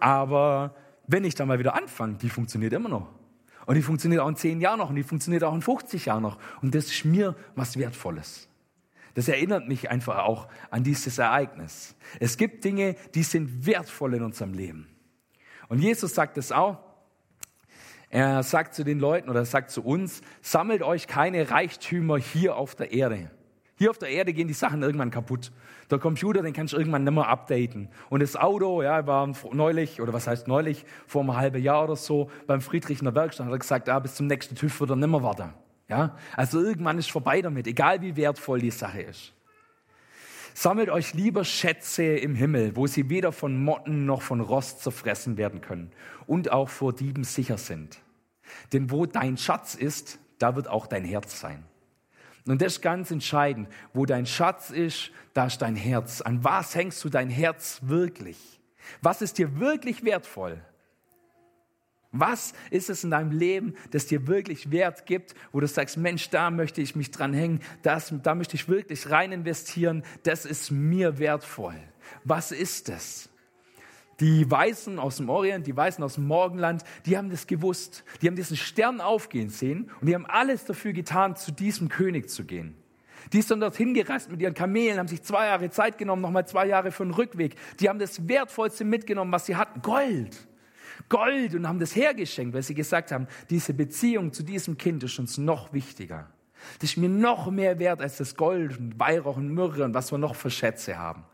Aber 0.00 0.74
wenn 1.06 1.22
ich 1.22 1.34
dann 1.34 1.48
mal 1.48 1.58
wieder 1.58 1.74
anfange, 1.74 2.14
die 2.14 2.30
funktioniert 2.30 2.72
immer 2.72 2.88
noch. 2.88 3.08
Und 3.66 3.74
die 3.74 3.82
funktioniert 3.82 4.22
auch 4.22 4.28
in 4.28 4.36
zehn 4.36 4.58
Jahren 4.62 4.78
noch 4.78 4.88
und 4.88 4.96
die 4.96 5.02
funktioniert 5.02 5.44
auch 5.44 5.54
in 5.54 5.60
50 5.60 6.06
Jahren 6.06 6.22
noch. 6.22 6.38
Und 6.62 6.74
das 6.74 6.86
ist 6.86 7.04
mir 7.04 7.36
was 7.56 7.76
Wertvolles. 7.76 8.48
Das 9.12 9.28
erinnert 9.28 9.68
mich 9.68 9.90
einfach 9.90 10.16
auch 10.20 10.48
an 10.70 10.82
dieses 10.82 11.18
Ereignis. 11.18 11.94
Es 12.20 12.38
gibt 12.38 12.64
Dinge, 12.64 12.96
die 13.14 13.22
sind 13.22 13.66
wertvoll 13.66 14.14
in 14.14 14.22
unserem 14.22 14.54
Leben. 14.54 14.88
Und 15.68 15.80
Jesus 15.80 16.14
sagt 16.14 16.38
es 16.38 16.52
auch. 16.52 16.85
Er 18.16 18.42
sagt 18.42 18.72
zu 18.72 18.82
den 18.82 18.98
Leuten 18.98 19.28
oder 19.28 19.40
er 19.40 19.44
sagt 19.44 19.70
zu 19.70 19.84
uns, 19.84 20.22
sammelt 20.40 20.82
euch 20.82 21.06
keine 21.06 21.50
Reichtümer 21.50 22.16
hier 22.16 22.56
auf 22.56 22.74
der 22.74 22.94
Erde. 22.94 23.30
Hier 23.76 23.90
auf 23.90 23.98
der 23.98 24.08
Erde 24.08 24.32
gehen 24.32 24.48
die 24.48 24.54
Sachen 24.54 24.82
irgendwann 24.82 25.10
kaputt. 25.10 25.52
Der 25.90 25.98
Computer, 25.98 26.40
den 26.40 26.54
kannst 26.54 26.72
du 26.72 26.78
irgendwann 26.78 27.04
nicht 27.04 27.12
mehr 27.12 27.28
updaten. 27.28 27.90
Und 28.08 28.20
das 28.20 28.34
Auto, 28.34 28.82
ja, 28.82 29.06
war 29.06 29.30
neulich, 29.52 30.00
oder 30.00 30.14
was 30.14 30.26
heißt 30.26 30.48
neulich, 30.48 30.86
vor 31.06 31.20
einem 31.20 31.36
halben 31.36 31.62
Jahr 31.62 31.84
oder 31.84 31.94
so, 31.94 32.30
beim 32.46 32.62
Friedrich 32.62 33.00
in 33.00 33.04
der 33.04 33.14
Werkstatt, 33.14 33.44
hat 33.44 33.52
er 33.52 33.58
gesagt, 33.58 33.86
ja, 33.86 33.98
bis 33.98 34.14
zum 34.14 34.28
nächsten 34.28 34.54
TÜV 34.54 34.80
wird 34.80 34.88
er 34.88 34.96
nicht 34.96 35.10
mehr 35.10 35.22
warten. 35.22 35.52
Ja? 35.86 36.16
Also 36.38 36.62
irgendwann 36.62 36.96
ist 36.96 37.10
vorbei 37.10 37.42
damit, 37.42 37.66
egal 37.66 38.00
wie 38.00 38.16
wertvoll 38.16 38.60
die 38.60 38.70
Sache 38.70 39.02
ist. 39.02 39.34
Sammelt 40.54 40.88
euch 40.88 41.12
lieber 41.12 41.44
Schätze 41.44 42.02
im 42.02 42.34
Himmel, 42.34 42.76
wo 42.76 42.86
sie 42.86 43.10
weder 43.10 43.30
von 43.30 43.62
Motten 43.62 44.06
noch 44.06 44.22
von 44.22 44.40
Rost 44.40 44.82
zerfressen 44.82 45.36
werden 45.36 45.60
können 45.60 45.90
und 46.26 46.50
auch 46.50 46.70
vor 46.70 46.94
Dieben 46.94 47.24
sicher 47.24 47.58
sind. 47.58 48.00
Denn 48.72 48.90
wo 48.90 49.06
dein 49.06 49.36
Schatz 49.36 49.74
ist, 49.74 50.18
da 50.38 50.56
wird 50.56 50.68
auch 50.68 50.86
dein 50.86 51.04
Herz 51.04 51.40
sein. 51.40 51.64
Und 52.46 52.62
das 52.62 52.74
ist 52.74 52.82
ganz 52.82 53.10
entscheidend. 53.10 53.68
Wo 53.92 54.06
dein 54.06 54.26
Schatz 54.26 54.70
ist, 54.70 55.10
da 55.34 55.46
ist 55.46 55.58
dein 55.62 55.76
Herz. 55.76 56.20
An 56.20 56.44
was 56.44 56.74
hängst 56.74 57.02
du 57.04 57.08
dein 57.08 57.28
Herz 57.28 57.80
wirklich? 57.82 58.60
Was 59.02 59.20
ist 59.22 59.38
dir 59.38 59.58
wirklich 59.58 60.04
wertvoll? 60.04 60.62
Was 62.12 62.54
ist 62.70 62.88
es 62.88 63.04
in 63.04 63.10
deinem 63.10 63.30
Leben, 63.30 63.74
das 63.90 64.06
dir 64.06 64.26
wirklich 64.26 64.70
Wert 64.70 65.06
gibt, 65.06 65.34
wo 65.52 65.60
du 65.60 65.66
sagst, 65.66 65.96
Mensch, 65.96 66.30
da 66.30 66.50
möchte 66.50 66.80
ich 66.80 66.96
mich 66.96 67.10
dran 67.10 67.34
hängen, 67.34 67.60
das, 67.82 68.14
da 68.22 68.34
möchte 68.34 68.54
ich 68.54 68.68
wirklich 68.68 69.10
rein 69.10 69.32
investieren, 69.32 70.02
das 70.22 70.44
ist 70.46 70.70
mir 70.70 71.18
wertvoll. 71.18 71.76
Was 72.24 72.52
ist 72.52 72.88
es? 72.88 73.28
Die 74.20 74.50
Weißen 74.50 74.98
aus 74.98 75.18
dem 75.18 75.28
Orient, 75.28 75.66
die 75.66 75.76
Weißen 75.76 76.02
aus 76.02 76.14
dem 76.14 76.26
Morgenland, 76.26 76.82
die 77.04 77.18
haben 77.18 77.30
das 77.30 77.46
gewusst. 77.46 78.02
Die 78.22 78.28
haben 78.28 78.36
diesen 78.36 78.56
Stern 78.56 79.00
aufgehen 79.00 79.50
sehen 79.50 79.90
und 80.00 80.06
die 80.06 80.14
haben 80.14 80.26
alles 80.26 80.64
dafür 80.64 80.92
getan, 80.92 81.36
zu 81.36 81.52
diesem 81.52 81.88
König 81.88 82.30
zu 82.30 82.44
gehen. 82.44 82.74
Die 83.32 83.42
sind 83.42 83.60
dorthin 83.60 83.92
gereist 83.92 84.30
mit 84.30 84.40
ihren 84.40 84.54
Kamelen, 84.54 84.98
haben 84.98 85.08
sich 85.08 85.22
zwei 85.22 85.46
Jahre 85.46 85.68
Zeit 85.70 85.98
genommen, 85.98 86.22
nochmal 86.22 86.46
zwei 86.46 86.66
Jahre 86.66 86.92
für 86.92 87.04
den 87.04 87.12
Rückweg. 87.12 87.56
Die 87.80 87.88
haben 87.88 87.98
das 87.98 88.28
Wertvollste 88.28 88.84
mitgenommen, 88.84 89.32
was 89.32 89.46
sie 89.46 89.56
hatten, 89.56 89.82
Gold. 89.82 90.46
Gold 91.08 91.54
und 91.54 91.68
haben 91.68 91.78
das 91.78 91.94
hergeschenkt, 91.94 92.54
weil 92.54 92.62
sie 92.62 92.74
gesagt 92.74 93.12
haben, 93.12 93.26
diese 93.50 93.74
Beziehung 93.74 94.32
zu 94.32 94.42
diesem 94.42 94.78
Kind 94.78 95.02
ist 95.02 95.18
uns 95.18 95.38
noch 95.38 95.72
wichtiger. 95.72 96.30
Das 96.80 96.90
ist 96.90 96.96
mir 96.96 97.08
noch 97.08 97.50
mehr 97.50 97.78
wert 97.78 98.00
als 98.00 98.16
das 98.16 98.34
Gold 98.34 98.78
und 98.78 98.98
Weihrauch 98.98 99.36
und 99.36 99.52
Myrrhe 99.52 99.84
und 99.84 99.94
was 99.94 100.10
wir 100.10 100.18
noch 100.18 100.34
für 100.34 100.50
Schätze 100.50 100.98
haben. 100.98 101.24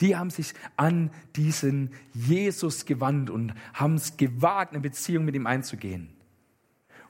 Die 0.00 0.16
haben 0.16 0.30
sich 0.30 0.54
an 0.76 1.10
diesen 1.36 1.90
Jesus 2.14 2.86
gewandt 2.86 3.30
und 3.30 3.54
haben 3.74 3.96
es 3.96 4.16
gewagt, 4.16 4.72
eine 4.72 4.80
Beziehung 4.80 5.24
mit 5.24 5.34
ihm 5.34 5.46
einzugehen. 5.46 6.10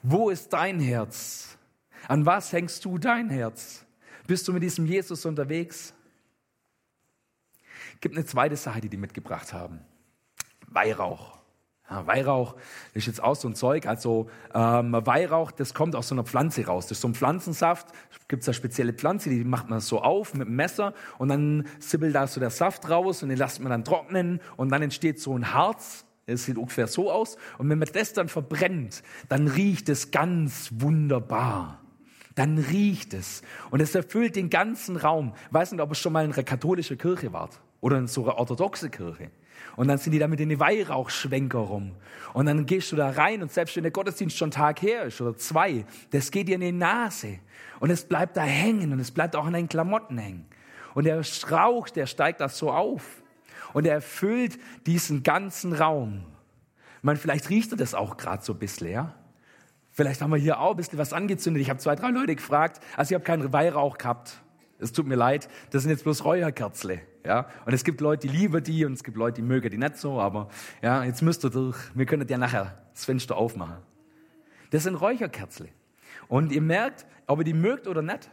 Wo 0.02 0.30
ist 0.30 0.52
dein 0.52 0.80
Herz? 0.80 1.58
An 2.08 2.26
was 2.26 2.52
hängst 2.52 2.84
du 2.84 2.98
dein 2.98 3.28
Herz? 3.30 3.84
Bist 4.26 4.48
du 4.48 4.52
mit 4.52 4.62
diesem 4.62 4.86
Jesus 4.86 5.24
unterwegs? 5.24 5.94
Es 7.94 8.00
gibt 8.00 8.16
eine 8.16 8.24
zweite 8.24 8.56
Sache, 8.56 8.80
die 8.80 8.88
die 8.88 8.96
mitgebracht 8.96 9.52
haben. 9.52 9.80
Weihrauch. 10.68 11.39
Ja, 11.90 12.06
Weihrauch 12.06 12.54
ist 12.94 13.08
jetzt 13.08 13.20
auch 13.20 13.34
so 13.34 13.48
ein 13.48 13.56
Zeug. 13.56 13.86
Also 13.86 14.30
ähm, 14.54 14.92
Weihrauch, 14.92 15.50
das 15.50 15.74
kommt 15.74 15.96
aus 15.96 16.08
so 16.08 16.14
einer 16.14 16.22
Pflanze 16.22 16.64
raus. 16.66 16.86
Das 16.86 16.98
ist 16.98 17.02
so 17.02 17.08
ein 17.08 17.14
Pflanzensaft. 17.14 17.88
Gibt 18.28 18.42
es 18.42 18.48
eine 18.48 18.54
spezielle 18.54 18.92
Pflanze, 18.92 19.28
die 19.28 19.42
macht 19.42 19.68
man 19.68 19.80
so 19.80 20.00
auf 20.00 20.34
mit 20.34 20.46
dem 20.46 20.54
Messer 20.54 20.94
und 21.18 21.28
dann 21.28 21.66
sibbelt 21.80 22.14
da 22.14 22.28
so 22.28 22.38
der 22.38 22.50
Saft 22.50 22.88
raus 22.88 23.24
und 23.24 23.28
den 23.28 23.38
lässt 23.38 23.58
man 23.58 23.70
dann 23.70 23.84
trocknen 23.84 24.40
und 24.56 24.70
dann 24.70 24.82
entsteht 24.82 25.20
so 25.20 25.36
ein 25.36 25.52
Harz. 25.52 26.04
Es 26.26 26.44
sieht 26.44 26.58
ungefähr 26.58 26.86
so 26.86 27.10
aus. 27.10 27.36
Und 27.58 27.68
wenn 27.68 27.78
man 27.80 27.88
das 27.92 28.12
dann 28.12 28.28
verbrennt, 28.28 29.02
dann 29.28 29.48
riecht 29.48 29.88
es 29.88 30.12
ganz 30.12 30.70
wunderbar. 30.76 31.80
Dann 32.36 32.58
riecht 32.58 33.14
es. 33.14 33.42
Und 33.72 33.80
es 33.80 33.96
erfüllt 33.96 34.36
den 34.36 34.48
ganzen 34.48 34.96
Raum. 34.96 35.32
Ich 35.48 35.54
weiß 35.54 35.72
nicht, 35.72 35.80
ob 35.80 35.90
es 35.90 35.98
schon 35.98 36.12
mal 36.12 36.24
in 36.24 36.32
einer 36.32 36.44
katholischen 36.44 36.98
Kirche 36.98 37.32
wart 37.32 37.60
oder 37.80 37.98
in 37.98 38.06
so 38.06 38.22
einer 38.22 38.38
orthodoxen 38.38 38.92
Kirche. 38.92 39.32
Und 39.76 39.88
dann 39.88 39.98
sind 39.98 40.12
die 40.12 40.18
da 40.18 40.28
mit 40.28 40.40
den 40.40 40.58
Weihrauchschwenker 40.58 41.58
rum. 41.58 41.92
Und 42.32 42.46
dann 42.46 42.66
gehst 42.66 42.92
du 42.92 42.96
da 42.96 43.10
rein 43.10 43.42
und 43.42 43.52
selbst 43.52 43.76
wenn 43.76 43.82
der 43.82 43.92
Gottesdienst 43.92 44.36
schon 44.36 44.50
Tag 44.50 44.82
her 44.82 45.04
ist 45.04 45.20
oder 45.20 45.36
zwei, 45.36 45.84
das 46.10 46.30
geht 46.30 46.48
dir 46.48 46.56
in 46.56 46.60
die 46.60 46.72
Nase. 46.72 47.38
Und 47.80 47.90
es 47.90 48.04
bleibt 48.04 48.36
da 48.36 48.42
hängen 48.42 48.92
und 48.92 49.00
es 49.00 49.10
bleibt 49.10 49.34
auch 49.36 49.46
an 49.46 49.52
deinen 49.52 49.68
Klamotten 49.68 50.18
hängen. 50.18 50.46
Und 50.94 51.04
der 51.04 51.22
Rauch, 51.50 51.88
der 51.88 52.06
steigt 52.06 52.40
das 52.40 52.58
so 52.58 52.70
auf. 52.70 53.22
Und 53.72 53.86
er 53.86 53.94
erfüllt 53.94 54.58
diesen 54.86 55.22
ganzen 55.22 55.72
Raum. 55.72 56.24
Meine, 57.02 57.18
vielleicht 57.18 57.48
riecht 57.48 57.72
er 57.72 57.78
das 57.78 57.94
auch 57.94 58.16
gerade 58.16 58.44
so 58.44 58.52
ein 58.52 58.58
bisschen, 58.58 58.90
ja? 58.90 59.14
Vielleicht 59.92 60.20
haben 60.20 60.30
wir 60.30 60.38
hier 60.38 60.60
auch 60.60 60.72
ein 60.72 60.76
bisschen 60.76 60.98
was 60.98 61.12
angezündet. 61.12 61.62
Ich 61.62 61.70
habe 61.70 61.78
zwei, 61.78 61.94
drei 61.94 62.10
Leute 62.10 62.36
gefragt. 62.36 62.80
Also 62.96 63.12
ich 63.12 63.14
habe 63.14 63.24
keinen 63.24 63.52
Weihrauch 63.52 63.98
gehabt. 63.98 64.40
Es 64.78 64.92
tut 64.92 65.06
mir 65.06 65.16
leid, 65.16 65.48
das 65.70 65.82
sind 65.82 65.90
jetzt 65.90 66.04
bloß 66.04 66.24
Räucherkerzle. 66.24 67.00
Ja? 67.24 67.48
Und 67.66 67.72
es 67.72 67.84
gibt 67.84 68.00
Leute, 68.00 68.26
die 68.26 68.36
lieben 68.36 68.62
die 68.62 68.84
und 68.84 68.94
es 68.94 69.04
gibt 69.04 69.16
Leute, 69.16 69.40
die 69.40 69.46
mögen 69.46 69.70
die 69.70 69.78
nicht 69.78 69.96
so, 69.96 70.20
aber 70.20 70.48
ja, 70.82 71.04
jetzt 71.04 71.22
müsst 71.22 71.44
ihr 71.44 71.50
durch. 71.50 71.76
Wir 71.94 72.06
können 72.06 72.26
ja 72.28 72.38
nachher 72.38 72.78
das 72.92 73.04
Fenster 73.04 73.36
aufmachen. 73.36 73.78
Das 74.70 74.84
sind 74.84 74.94
Räucherkerzle. 74.94 75.68
Und 76.28 76.52
ihr 76.52 76.62
merkt, 76.62 77.06
ob 77.26 77.40
ihr 77.40 77.44
die 77.44 77.54
mögt 77.54 77.86
oder 77.86 78.02
nicht, 78.02 78.30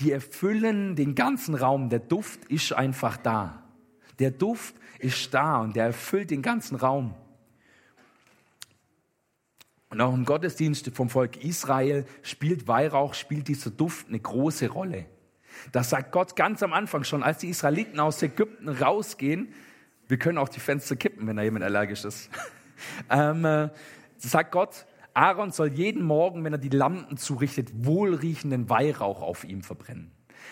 die 0.00 0.12
erfüllen 0.12 0.96
den 0.96 1.14
ganzen 1.14 1.54
Raum. 1.54 1.88
Der 1.90 2.00
Duft 2.00 2.44
ist 2.46 2.72
einfach 2.72 3.16
da. 3.16 3.62
Der 4.18 4.30
Duft 4.30 4.74
ist 4.98 5.32
da 5.34 5.60
und 5.60 5.76
der 5.76 5.86
erfüllt 5.86 6.30
den 6.30 6.42
ganzen 6.42 6.76
Raum. 6.76 7.14
Und 9.90 10.00
auch 10.00 10.14
im 10.14 10.24
Gottesdienst 10.24 10.90
vom 10.94 11.08
Volk 11.08 11.44
Israel 11.44 12.04
spielt 12.22 12.66
Weihrauch, 12.66 13.14
spielt 13.14 13.46
dieser 13.46 13.70
Duft 13.70 14.08
eine 14.08 14.18
große 14.18 14.68
Rolle. 14.68 15.06
Das 15.72 15.90
sagt 15.90 16.12
Gott 16.12 16.36
ganz 16.36 16.62
am 16.62 16.72
Anfang 16.72 17.04
schon, 17.04 17.22
als 17.22 17.38
die 17.38 17.48
Israeliten 17.48 18.00
aus 18.00 18.22
Ägypten 18.22 18.68
rausgehen. 18.68 19.52
Wir 20.08 20.18
können 20.18 20.38
auch 20.38 20.48
die 20.48 20.60
Fenster 20.60 20.96
kippen, 20.96 21.26
wenn 21.26 21.36
da 21.36 21.42
jemand 21.42 21.64
allergisch 21.64 22.04
ist. 22.04 22.30
ähm, 23.10 23.44
äh, 23.44 23.70
sagt 24.18 24.52
Gott, 24.52 24.86
Aaron 25.14 25.52
soll 25.52 25.72
jeden 25.72 26.04
Morgen, 26.04 26.44
wenn 26.44 26.52
er 26.52 26.58
die 26.58 26.68
Lampen 26.68 27.16
zurichtet, 27.16 27.70
wohlriechenden 27.74 28.68
Weihrauch 28.68 29.22
auf 29.22 29.44
ihm 29.44 29.62
verbrennen. 29.62 30.10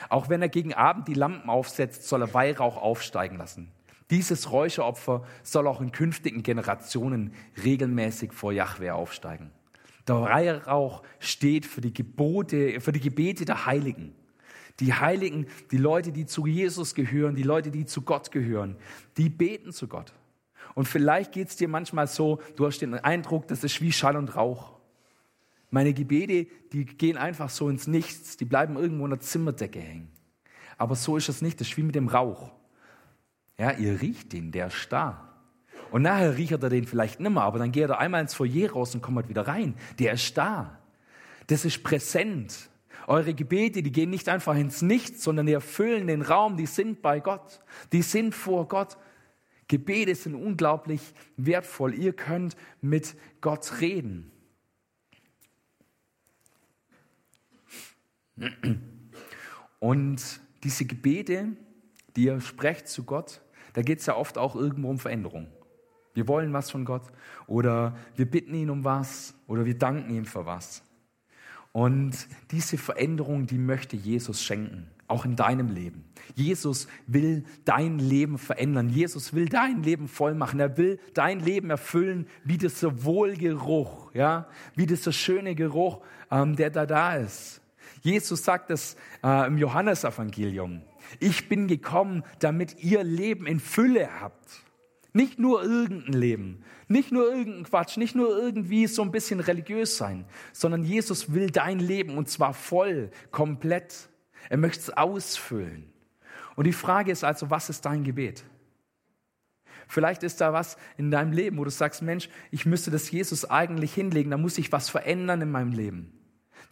Auch 0.08 0.28
wenn 0.28 0.40
er 0.40 0.48
gegen 0.48 0.72
Abend 0.72 1.08
die 1.08 1.14
Lampen 1.14 1.50
aufsetzt, 1.50 2.08
soll 2.08 2.22
er 2.22 2.32
Weihrauch 2.32 2.76
aufsteigen 2.76 3.36
lassen. 3.36 3.72
Dieses 4.10 4.50
Räucheropfer 4.50 5.24
soll 5.42 5.66
auch 5.66 5.80
in 5.80 5.90
künftigen 5.90 6.42
Generationen 6.42 7.32
regelmäßig 7.64 8.32
vor 8.32 8.52
Jahwe 8.52 8.94
aufsteigen. 8.94 9.50
Der 10.06 10.20
Weihrauch 10.20 11.02
steht 11.18 11.64
für 11.64 11.80
die 11.80 11.94
Gebote, 11.94 12.80
für 12.80 12.92
die 12.92 13.00
Gebete 13.00 13.44
der 13.44 13.66
Heiligen. 13.66 14.14
Die 14.80 14.94
Heiligen, 14.94 15.46
die 15.70 15.76
Leute, 15.76 16.12
die 16.12 16.26
zu 16.26 16.46
Jesus 16.46 16.94
gehören, 16.94 17.34
die 17.34 17.42
Leute, 17.42 17.70
die 17.70 17.86
zu 17.86 18.02
Gott 18.02 18.30
gehören, 18.30 18.76
die 19.16 19.28
beten 19.28 19.72
zu 19.72 19.88
Gott. 19.88 20.12
Und 20.74 20.88
vielleicht 20.88 21.32
geht 21.32 21.48
es 21.48 21.56
dir 21.56 21.68
manchmal 21.68 22.06
so, 22.06 22.40
du 22.56 22.66
hast 22.66 22.78
den 22.78 22.94
Eindruck, 22.94 23.46
das 23.48 23.62
ist 23.64 23.80
wie 23.80 23.92
Schall 23.92 24.16
und 24.16 24.34
Rauch. 24.36 24.72
Meine 25.70 25.92
Gebete, 25.94 26.46
die 26.72 26.84
gehen 26.84 27.16
einfach 27.16 27.50
so 27.50 27.68
ins 27.68 27.86
Nichts, 27.86 28.36
die 28.36 28.44
bleiben 28.44 28.76
irgendwo 28.76 29.04
in 29.04 29.10
der 29.10 29.20
Zimmerdecke 29.20 29.80
hängen. 29.80 30.10
Aber 30.78 30.96
so 30.96 31.16
ist 31.16 31.28
es 31.28 31.42
nicht, 31.42 31.60
das 31.60 31.68
ist 31.68 31.76
wie 31.76 31.82
mit 31.82 31.94
dem 31.94 32.08
Rauch. 32.08 32.52
Ja, 33.58 33.72
ihr 33.72 34.00
riecht 34.00 34.32
den, 34.32 34.52
der 34.52 34.68
ist 34.68 34.88
da. 34.90 35.28
Und 35.90 36.02
nachher 36.02 36.36
riecht 36.36 36.52
er 36.52 36.70
den 36.70 36.86
vielleicht 36.86 37.20
nimmer, 37.20 37.42
aber 37.42 37.58
dann 37.58 37.70
geht 37.70 37.88
er 37.88 37.98
einmal 37.98 38.22
ins 38.22 38.34
Foyer 38.34 38.72
raus 38.72 38.94
und 38.94 39.02
kommt 39.02 39.28
wieder 39.28 39.46
rein. 39.46 39.74
Der 39.98 40.14
ist 40.14 40.36
da. 40.36 40.78
Das 41.46 41.64
ist 41.64 41.82
präsent. 41.82 42.70
Eure 43.06 43.34
Gebete, 43.34 43.82
die 43.82 43.92
gehen 43.92 44.10
nicht 44.10 44.28
einfach 44.28 44.56
ins 44.56 44.82
Nichts, 44.82 45.24
sondern 45.24 45.46
die 45.46 45.52
erfüllen 45.52 46.06
den 46.06 46.22
Raum, 46.22 46.56
die 46.56 46.66
sind 46.66 47.02
bei 47.02 47.20
Gott, 47.20 47.60
die 47.92 48.02
sind 48.02 48.34
vor 48.34 48.68
Gott. 48.68 48.96
Gebete 49.68 50.14
sind 50.14 50.34
unglaublich 50.34 51.00
wertvoll. 51.36 51.94
Ihr 51.94 52.12
könnt 52.12 52.56
mit 52.80 53.16
Gott 53.40 53.80
reden. 53.80 54.30
Und 59.78 60.40
diese 60.62 60.84
Gebete, 60.84 61.56
die 62.16 62.24
ihr 62.24 62.40
sprecht 62.40 62.88
zu 62.88 63.04
Gott, 63.04 63.40
da 63.72 63.82
geht 63.82 64.00
es 64.00 64.06
ja 64.06 64.16
oft 64.16 64.36
auch 64.36 64.54
irgendwo 64.54 64.90
um 64.90 64.98
Veränderung. 64.98 65.48
Wir 66.14 66.28
wollen 66.28 66.52
was 66.52 66.70
von 66.70 66.84
Gott 66.84 67.10
oder 67.46 67.96
wir 68.16 68.30
bitten 68.30 68.54
ihn 68.54 68.70
um 68.70 68.84
was 68.84 69.34
oder 69.46 69.64
wir 69.64 69.78
danken 69.78 70.14
ihm 70.14 70.26
für 70.26 70.44
was. 70.44 70.82
Und 71.72 72.28
diese 72.50 72.76
Veränderung, 72.76 73.46
die 73.46 73.58
möchte 73.58 73.96
Jesus 73.96 74.42
schenken, 74.42 74.88
auch 75.08 75.24
in 75.24 75.36
deinem 75.36 75.70
Leben. 75.70 76.04
Jesus 76.34 76.86
will 77.06 77.44
dein 77.64 77.98
Leben 77.98 78.36
verändern. 78.38 78.90
Jesus 78.90 79.32
will 79.32 79.48
dein 79.48 79.82
Leben 79.82 80.06
voll 80.06 80.34
machen. 80.34 80.60
Er 80.60 80.76
will 80.76 81.00
dein 81.14 81.40
Leben 81.40 81.70
erfüllen 81.70 82.26
wie 82.44 82.58
dieser 82.58 83.04
Wohlgeruch, 83.04 84.14
ja, 84.14 84.48
wie 84.74 84.86
dieser 84.86 85.12
schöne 85.12 85.54
Geruch, 85.54 86.00
ähm, 86.30 86.56
der 86.56 86.70
da 86.70 86.84
da 86.84 87.16
ist. 87.16 87.62
Jesus 88.02 88.44
sagt 88.44 88.70
es 88.70 88.96
äh, 89.22 89.46
im 89.46 89.56
Johannesevangelium. 89.56 90.82
Ich 91.20 91.48
bin 91.48 91.68
gekommen, 91.68 92.22
damit 92.38 92.82
ihr 92.82 93.02
Leben 93.02 93.46
in 93.46 93.60
Fülle 93.60 94.20
habt. 94.20 94.62
Nicht 95.12 95.38
nur 95.38 95.62
irgendein 95.62 96.14
Leben, 96.14 96.64
nicht 96.88 97.12
nur 97.12 97.30
irgendein 97.30 97.64
Quatsch, 97.64 97.98
nicht 97.98 98.14
nur 98.14 98.36
irgendwie 98.36 98.86
so 98.86 99.02
ein 99.02 99.12
bisschen 99.12 99.40
religiös 99.40 99.96
sein, 99.96 100.24
sondern 100.52 100.84
Jesus 100.84 101.34
will 101.34 101.50
dein 101.50 101.78
Leben 101.78 102.16
und 102.16 102.30
zwar 102.30 102.54
voll, 102.54 103.10
komplett. 103.30 104.08
Er 104.48 104.56
möchte 104.56 104.80
es 104.80 104.90
ausfüllen. 104.90 105.92
Und 106.56 106.66
die 106.66 106.72
Frage 106.72 107.12
ist 107.12 107.24
also, 107.24 107.50
was 107.50 107.68
ist 107.68 107.84
dein 107.84 108.04
Gebet? 108.04 108.44
Vielleicht 109.86 110.22
ist 110.22 110.40
da 110.40 110.54
was 110.54 110.78
in 110.96 111.10
deinem 111.10 111.32
Leben, 111.32 111.58
wo 111.58 111.64
du 111.64 111.70
sagst, 111.70 112.00
Mensch, 112.00 112.30
ich 112.50 112.64
müsste 112.64 112.90
das 112.90 113.10
Jesus 113.10 113.44
eigentlich 113.44 113.92
hinlegen, 113.92 114.30
da 114.30 114.38
muss 114.38 114.56
ich 114.56 114.72
was 114.72 114.88
verändern 114.88 115.42
in 115.42 115.50
meinem 115.50 115.72
Leben. 115.72 116.18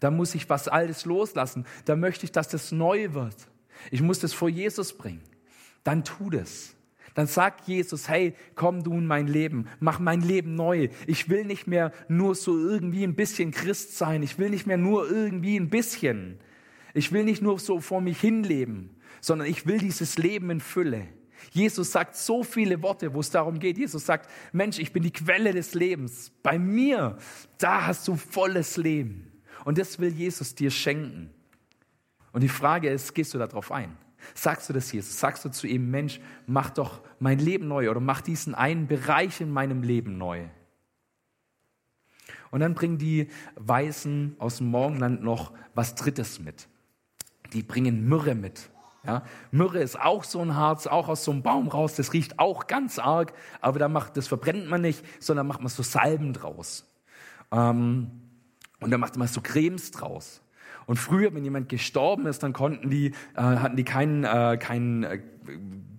Da 0.00 0.10
muss 0.10 0.34
ich 0.34 0.48
was 0.48 0.68
Altes 0.68 1.04
loslassen. 1.04 1.66
Da 1.84 1.96
möchte 1.96 2.24
ich, 2.24 2.32
dass 2.32 2.48
das 2.48 2.72
neu 2.72 3.12
wird. 3.12 3.36
Ich 3.90 4.00
muss 4.00 4.18
das 4.20 4.32
vor 4.32 4.48
Jesus 4.48 4.96
bringen. 4.96 5.22
Dann 5.84 6.04
tu 6.04 6.30
das. 6.30 6.74
Dann 7.14 7.26
sagt 7.26 7.66
Jesus, 7.66 8.08
hey, 8.08 8.34
komm 8.54 8.82
du 8.82 8.92
in 8.94 9.06
mein 9.06 9.26
Leben, 9.26 9.66
mach 9.80 9.98
mein 9.98 10.20
Leben 10.20 10.54
neu. 10.54 10.88
Ich 11.06 11.28
will 11.28 11.44
nicht 11.44 11.66
mehr 11.66 11.92
nur 12.08 12.34
so 12.34 12.56
irgendwie 12.56 13.04
ein 13.04 13.16
bisschen 13.16 13.50
Christ 13.50 13.98
sein. 13.98 14.22
Ich 14.22 14.38
will 14.38 14.50
nicht 14.50 14.66
mehr 14.66 14.76
nur 14.76 15.10
irgendwie 15.10 15.56
ein 15.56 15.70
bisschen. 15.70 16.38
Ich 16.94 17.12
will 17.12 17.24
nicht 17.24 17.42
nur 17.42 17.58
so 17.58 17.80
vor 17.80 18.00
mich 18.00 18.20
hinleben, 18.20 18.90
sondern 19.20 19.48
ich 19.48 19.66
will 19.66 19.78
dieses 19.78 20.18
Leben 20.18 20.50
in 20.50 20.60
Fülle. 20.60 21.08
Jesus 21.52 21.92
sagt 21.92 22.16
so 22.16 22.44
viele 22.44 22.82
Worte, 22.82 23.14
wo 23.14 23.20
es 23.20 23.30
darum 23.30 23.58
geht. 23.58 23.78
Jesus 23.78 24.06
sagt, 24.06 24.30
Mensch, 24.52 24.78
ich 24.78 24.92
bin 24.92 25.02
die 25.02 25.12
Quelle 25.12 25.52
des 25.52 25.74
Lebens. 25.74 26.32
Bei 26.42 26.58
mir, 26.58 27.16
da 27.58 27.86
hast 27.86 28.06
du 28.08 28.16
volles 28.16 28.76
Leben. 28.76 29.32
Und 29.64 29.78
das 29.78 29.98
will 29.98 30.12
Jesus 30.12 30.54
dir 30.54 30.70
schenken. 30.70 31.30
Und 32.32 32.42
die 32.42 32.48
Frage 32.48 32.88
ist, 32.88 33.14
gehst 33.14 33.34
du 33.34 33.38
darauf 33.38 33.72
ein? 33.72 33.96
Sagst 34.34 34.68
du 34.68 34.72
das 34.72 34.90
Jesus? 34.92 35.18
Sagst 35.18 35.44
du 35.44 35.50
zu 35.50 35.66
ihm, 35.66 35.90
Mensch, 35.90 36.20
mach 36.46 36.70
doch 36.70 37.00
mein 37.18 37.38
Leben 37.38 37.68
neu 37.68 37.90
oder 37.90 38.00
mach 38.00 38.20
diesen 38.20 38.54
einen 38.54 38.86
Bereich 38.86 39.40
in 39.40 39.50
meinem 39.50 39.82
Leben 39.82 40.18
neu? 40.18 40.48
Und 42.50 42.60
dann 42.60 42.74
bringen 42.74 42.98
die 42.98 43.28
Weißen 43.56 44.36
aus 44.38 44.58
dem 44.58 44.68
Morgenland 44.68 45.22
noch 45.22 45.52
was 45.74 45.94
Drittes 45.94 46.40
mit. 46.40 46.68
Die 47.52 47.62
bringen 47.62 48.08
Myrrhe 48.08 48.34
mit. 48.34 48.70
Ja, 49.04 49.22
Myrrhe 49.50 49.80
ist 49.80 49.98
auch 49.98 50.24
so 50.24 50.40
ein 50.40 50.54
Harz, 50.54 50.86
auch 50.86 51.08
aus 51.08 51.24
so 51.24 51.30
einem 51.30 51.42
Baum 51.42 51.68
raus. 51.68 51.94
Das 51.94 52.12
riecht 52.12 52.38
auch 52.38 52.66
ganz 52.66 52.98
arg, 52.98 53.32
aber 53.60 53.78
da 53.78 53.88
macht, 53.88 54.16
das 54.16 54.28
verbrennt 54.28 54.68
man 54.68 54.82
nicht, 54.82 55.04
sondern 55.22 55.46
macht 55.46 55.60
man 55.60 55.68
so 55.68 55.82
Salben 55.82 56.32
draus. 56.32 56.86
Ähm, 57.50 58.10
und 58.80 58.90
da 58.90 58.98
macht 58.98 59.16
man 59.16 59.28
so 59.28 59.40
Cremes 59.40 59.90
draus. 59.90 60.42
Und 60.90 60.96
früher, 60.96 61.32
wenn 61.32 61.44
jemand 61.44 61.68
gestorben 61.68 62.26
ist, 62.26 62.42
dann 62.42 62.52
konnten 62.52 62.90
die, 62.90 63.12
äh, 63.36 63.40
hatten 63.40 63.76
die 63.76 63.84
keinen, 63.84 64.24
äh, 64.24 64.58
keinen 64.58 65.04
äh, 65.04 65.20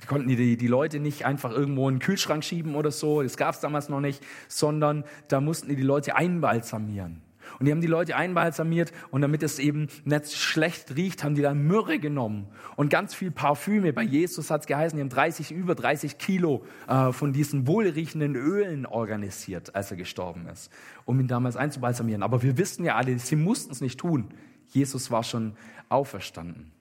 konnten 0.06 0.28
die, 0.28 0.58
die 0.58 0.68
Leute 0.68 1.00
nicht 1.00 1.26
einfach 1.26 1.50
irgendwo 1.50 1.88
in 1.88 1.96
den 1.96 2.02
Kühlschrank 2.02 2.44
schieben 2.44 2.76
oder 2.76 2.92
so, 2.92 3.22
das 3.24 3.38
gab 3.38 3.56
es 3.56 3.62
damals 3.62 3.88
noch 3.88 4.02
nicht, 4.02 4.22
sondern 4.50 5.06
da 5.30 5.40
mussten 5.40 5.70
die 5.70 5.78
die 5.78 5.82
Leute 5.82 6.18
einbalsamieren. 6.18 7.22
Und 7.62 7.66
die 7.66 7.74
haben 7.74 7.82
die 7.82 7.86
Leute 7.86 8.16
einbalsamiert 8.16 8.92
und 9.12 9.22
damit 9.22 9.44
es 9.44 9.60
eben 9.60 9.88
nicht 10.04 10.34
schlecht 10.34 10.96
riecht, 10.96 11.24
haben 11.24 11.36
die 11.36 11.44
dann 11.44 11.68
Myrrhe 11.68 12.00
genommen 12.00 12.48
und 12.76 12.90
ganz 12.90 13.14
viel 13.14 13.30
Parfüme. 13.30 13.94
Bei 13.94 14.02
Jesus 14.02 14.50
hat 14.50 14.62
es 14.62 14.68
geheißen, 14.68 14.98
die 14.98 15.04
haben 15.04 15.10
30, 15.10 15.52
über 15.52 15.76
30 15.76 16.18
Kilo 16.18 16.64
äh, 16.88 17.12
von 17.12 17.34
diesen 17.34 17.68
wohlriechenden 17.68 18.36
Ölen 18.36 18.88
organisiert, 18.88 19.76
als 19.76 19.92
er 19.92 19.98
gestorben 19.98 20.48
ist, 20.48 20.72
um 21.06 21.20
ihn 21.20 21.28
damals 21.28 21.56
einzubalsamieren. 21.56 22.24
Aber 22.24 22.42
wir 22.42 22.58
wissen 22.58 22.84
ja 22.84 22.96
alle, 22.96 23.20
sie 23.20 23.36
mussten 23.36 23.72
es 23.72 23.80
nicht 23.80 24.00
tun. 24.00 24.30
Jesus 24.70 25.12
war 25.12 25.24
schon 25.24 25.54
auferstanden. 25.88 26.72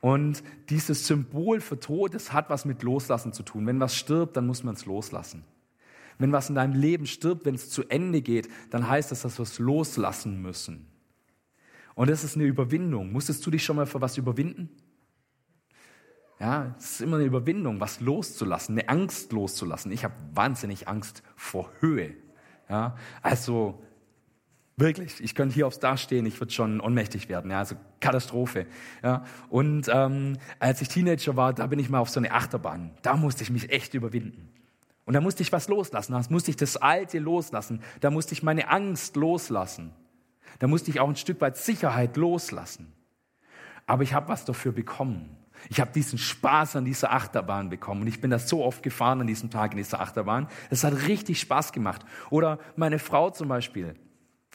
Und 0.00 0.44
dieses 0.70 1.08
Symbol 1.08 1.60
für 1.60 1.80
Tod, 1.80 2.14
das 2.14 2.32
hat 2.32 2.50
was 2.50 2.66
mit 2.66 2.84
Loslassen 2.84 3.32
zu 3.32 3.42
tun. 3.42 3.66
Wenn 3.66 3.80
was 3.80 3.96
stirbt, 3.96 4.36
dann 4.36 4.46
muss 4.46 4.62
man 4.62 4.76
es 4.76 4.86
loslassen. 4.86 5.42
Wenn 6.18 6.32
was 6.32 6.48
in 6.48 6.54
deinem 6.54 6.74
Leben 6.74 7.06
stirbt, 7.06 7.44
wenn 7.44 7.54
es 7.54 7.70
zu 7.70 7.88
Ende 7.88 8.22
geht, 8.22 8.48
dann 8.70 8.88
heißt 8.88 9.10
das, 9.10 9.22
dass 9.22 9.38
wir 9.38 9.42
es 9.42 9.58
loslassen 9.58 10.40
müssen. 10.40 10.86
Und 11.94 12.10
das 12.10 12.24
ist 12.24 12.36
eine 12.36 12.44
Überwindung. 12.44 13.12
Musstest 13.12 13.44
du 13.46 13.50
dich 13.50 13.64
schon 13.64 13.76
mal 13.76 13.86
für 13.86 14.00
was 14.00 14.18
überwinden? 14.18 14.68
Ja, 16.38 16.74
es 16.78 16.92
ist 16.92 17.00
immer 17.00 17.16
eine 17.16 17.24
Überwindung, 17.24 17.80
was 17.80 18.00
loszulassen, 18.00 18.78
eine 18.78 18.88
Angst 18.90 19.32
loszulassen. 19.32 19.90
Ich 19.90 20.04
habe 20.04 20.14
wahnsinnig 20.34 20.86
Angst 20.86 21.22
vor 21.34 21.70
Höhe. 21.80 22.14
Ja, 22.68 22.96
also 23.22 23.82
wirklich, 24.76 25.22
ich 25.22 25.34
könnte 25.34 25.54
hier 25.54 25.66
aufs 25.66 25.78
Dach 25.78 25.96
stehen, 25.96 26.26
ich 26.26 26.38
würde 26.38 26.52
schon 26.52 26.80
ohnmächtig 26.80 27.30
werden. 27.30 27.50
Ja, 27.50 27.60
also 27.60 27.76
Katastrophe. 28.00 28.66
Ja, 29.02 29.24
und 29.48 29.88
ähm, 29.90 30.36
als 30.58 30.82
ich 30.82 30.88
Teenager 30.88 31.36
war, 31.36 31.54
da 31.54 31.66
bin 31.66 31.78
ich 31.78 31.88
mal 31.88 32.00
auf 32.00 32.10
so 32.10 32.20
eine 32.20 32.32
Achterbahn. 32.32 32.90
Da 33.00 33.16
musste 33.16 33.42
ich 33.42 33.50
mich 33.50 33.70
echt 33.70 33.94
überwinden. 33.94 34.50
Und 35.06 35.14
da 35.14 35.20
musste 35.20 35.42
ich 35.42 35.52
was 35.52 35.68
loslassen. 35.68 36.12
Da 36.12 36.22
musste 36.28 36.50
ich 36.50 36.56
das 36.56 36.76
Alte 36.76 37.18
loslassen. 37.20 37.80
Da 38.00 38.10
musste 38.10 38.34
ich 38.34 38.42
meine 38.42 38.68
Angst 38.68 39.16
loslassen. 39.16 39.92
Da 40.58 40.66
musste 40.66 40.90
ich 40.90 41.00
auch 41.00 41.08
ein 41.08 41.16
Stück 41.16 41.40
weit 41.40 41.56
Sicherheit 41.56 42.16
loslassen. 42.16 42.92
Aber 43.86 44.02
ich 44.02 44.14
habe 44.14 44.28
was 44.28 44.44
dafür 44.44 44.72
bekommen. 44.72 45.36
Ich 45.70 45.80
habe 45.80 45.92
diesen 45.92 46.18
Spaß 46.18 46.76
an 46.76 46.84
dieser 46.84 47.12
Achterbahn 47.12 47.70
bekommen. 47.70 48.02
Und 48.02 48.08
ich 48.08 48.20
bin 48.20 48.30
da 48.30 48.40
so 48.40 48.64
oft 48.64 48.82
gefahren 48.82 49.20
an 49.20 49.28
diesem 49.28 49.48
Tag 49.48 49.72
in 49.72 49.78
dieser 49.78 50.00
Achterbahn. 50.00 50.48
Es 50.70 50.82
hat 50.82 51.06
richtig 51.06 51.40
Spaß 51.40 51.72
gemacht. 51.72 52.04
Oder 52.30 52.58
meine 52.74 52.98
Frau 52.98 53.30
zum 53.30 53.48
Beispiel. 53.48 53.94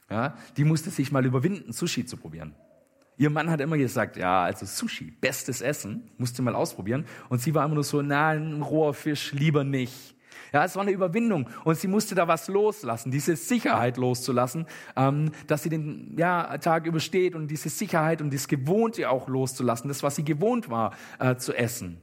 Ja, 0.10 0.36
die 0.58 0.66
musste 0.66 0.90
sich 0.90 1.14
mal 1.14 1.26
überwinden, 1.26 1.72
Sushi 1.72 2.06
zu 2.06 2.18
probieren. 2.18 2.54
Ihr 3.18 3.30
Mann 3.30 3.50
hat 3.50 3.62
immer 3.62 3.78
gesagt, 3.78 4.18
ja, 4.18 4.44
also 4.44 4.66
Sushi, 4.66 5.12
bestes 5.12 5.62
Essen, 5.62 6.12
musste 6.18 6.42
mal 6.42 6.56
ausprobieren. 6.56 7.06
Und 7.30 7.40
sie 7.40 7.56
war 7.56 7.64
immer 7.64 7.76
nur 7.76 7.84
so, 7.86 8.02
na, 8.02 8.30
ein 8.30 8.62
roher 8.62 8.94
Fisch, 8.94 9.32
lieber 9.32 9.64
nicht. 9.64 10.16
Ja, 10.54 10.66
es 10.66 10.76
war 10.76 10.84
eine 10.84 10.92
Überwindung 10.92 11.50
und 11.64 11.78
sie 11.78 11.88
musste 11.88 12.16
da 12.16 12.28
was 12.28 12.48
loslassen, 12.48 13.12
diese 13.12 13.36
Sicherheit 13.36 13.98
loszulassen, 13.98 14.66
ähm, 14.96 15.32
dass 15.48 15.64
sie 15.64 15.70
den 15.70 16.16
ja, 16.18 16.58
Tag 16.58 16.86
übersteht 16.86 17.36
und 17.36 17.48
diese 17.48 17.70
Sicherheit 17.70 18.22
und 18.22 18.34
das 18.34 18.48
Gewohnte 18.48 19.10
auch 19.10 19.28
loszulassen, 19.28 19.88
das, 19.88 20.04
was 20.04 20.16
sie 20.16 20.24
gewohnt 20.24 20.70
war 20.70 20.94
äh, 21.20 21.36
zu 21.36 21.54
essen. 21.54 22.02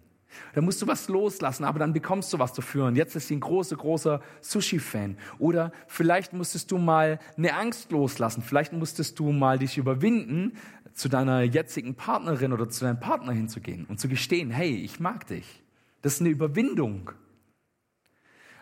Da 0.55 0.61
musst 0.61 0.81
du 0.83 0.87
was 0.87 1.09
loslassen, 1.09 1.65
aber 1.65 1.79
dann 1.79 1.93
bekommst 1.93 2.33
du 2.33 2.39
was 2.39 2.53
dafür. 2.53 2.87
Und 2.87 2.97
jetzt 2.97 3.17
ist 3.17 3.29
sie 3.29 3.37
ein 3.37 3.41
großer, 3.41 3.77
großer 3.77 4.21
Sushi-Fan. 4.41 5.17
Oder 5.39 5.73
vielleicht 5.87 6.33
musstest 6.33 6.71
du 6.71 6.79
mal 6.79 7.19
eine 7.37 7.55
Angst 7.55 7.91
loslassen. 7.91 8.43
Vielleicht 8.43 8.73
musstest 8.73 9.19
du 9.19 9.33
mal 9.33 9.59
dich 9.59 9.79
überwinden, 9.79 10.53
zu 10.95 11.09
deiner 11.09 11.43
jetzigen 11.43 11.95
Partnerin 11.95 12.53
oder 12.53 12.69
zu 12.69 12.85
deinem 12.85 13.01
Partner 13.01 13.33
hinzugehen 13.33 13.87
und 13.87 14.01
zu 14.01 14.09
gestehen, 14.09 14.51
hey, 14.51 14.75
ich 14.75 15.01
mag 15.01 15.27
dich. 15.27 15.63
Das 16.03 16.15
ist 16.15 16.21
eine 16.21 16.31
Überwindung. 16.31 17.13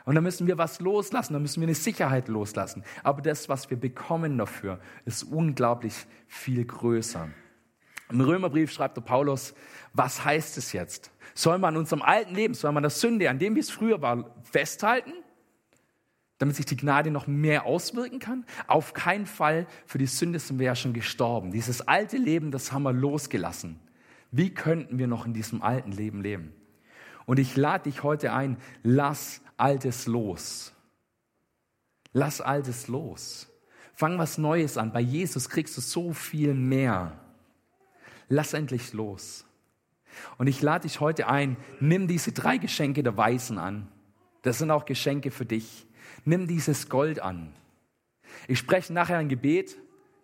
Und 0.07 0.15
da 0.15 0.21
müssen 0.21 0.47
wir 0.47 0.57
was 0.57 0.79
loslassen, 0.79 1.33
da 1.33 1.41
müssen 1.41 1.61
wir 1.61 1.67
eine 1.67 1.75
Sicherheit 1.75 2.29
loslassen. 2.29 2.85
Aber 3.03 3.21
das, 3.21 3.49
was 3.49 3.69
wir 3.71 3.77
bekommen 3.77 4.39
dafür, 4.39 4.79
ist 5.05 5.25
unglaublich 5.25 6.07
viel 6.29 6.65
größer. 6.65 7.29
Im 8.11 8.21
Römerbrief 8.21 8.71
schreibt 8.71 8.97
der 8.97 9.03
Paulus, 9.03 9.53
was 9.93 10.25
heißt 10.25 10.59
es 10.59 10.73
jetzt? 10.73 11.11
Soll 11.35 11.59
man 11.59 11.75
an 11.75 11.81
unserem 11.81 12.03
alten 12.03 12.37
Leben, 12.37 12.55
soll 12.55 12.71
man 12.71 12.85
der 12.85 12.91
Sünde, 12.91 13.29
an 13.29 13.41
dem 13.41 13.57
wie 13.57 13.61
es 13.61 13.69
früher 13.69 14.01
war, 14.01 14.31
festhalten? 14.45 15.13
Damit 16.39 16.55
sich 16.55 16.67
die 16.67 16.77
Gnade 16.77 17.11
noch 17.11 17.27
mehr 17.27 17.67
auswirken 17.67 18.21
kann? 18.21 18.45
Auf 18.69 18.93
keinen 18.93 19.27
Fall. 19.27 19.67
Für 19.87 19.99
die 19.99 20.07
Sünde 20.07 20.39
sind 20.39 20.61
wir 20.61 20.67
ja 20.67 20.77
schon 20.77 20.93
gestorben. 20.93 21.51
Dieses 21.51 21.89
alte 21.89 22.17
Leben, 22.17 22.53
das 22.53 22.71
haben 22.71 22.85
wir 22.85 22.93
losgelassen. 22.93 23.81
Wie 24.31 24.55
könnten 24.55 24.99
wir 24.99 25.09
noch 25.09 25.27
in 25.27 25.35
diesem 25.35 25.63
alten 25.63 25.91
Leben 25.91 26.23
leben? 26.23 26.53
Und 27.27 27.39
ich 27.39 27.57
lade 27.57 27.85
dich 27.85 28.03
heute 28.03 28.33
ein, 28.33 28.57
lass 28.83 29.43
Altes 29.57 30.07
los. 30.07 30.73
Lass 32.13 32.41
Altes 32.41 32.89
los. 32.89 33.49
Fang 33.95 34.19
was 34.19 34.39
Neues 34.39 34.79
an. 34.79 34.93
Bei 34.93 35.01
Jesus 35.01 35.49
kriegst 35.49 35.77
du 35.77 35.81
so 35.81 36.13
viel 36.13 36.55
mehr. 36.55 37.19
Lass 38.29 38.55
endlich 38.55 38.93
los. 38.93 39.45
Und 40.39 40.47
ich 40.47 40.63
lade 40.63 40.83
dich 40.83 41.01
heute 41.01 41.29
ein, 41.29 41.57
nimm 41.81 42.09
diese 42.09 42.33
drei 42.33 42.59
Geschenke 42.59 43.03
der 43.03 43.17
Weisen 43.17 43.59
an. 43.59 43.89
Das 44.43 44.59
sind 44.59 44.71
auch 44.71 44.85
Geschenke 44.85 45.31
für 45.31 45.45
dich. 45.45 45.87
Nimm 46.25 46.47
dieses 46.47 46.89
Gold 46.89 47.21
an. 47.21 47.53
Ich 48.49 48.59
spreche 48.59 48.93
nachher 48.93 49.19
ein 49.19 49.29
Gebet 49.29 49.77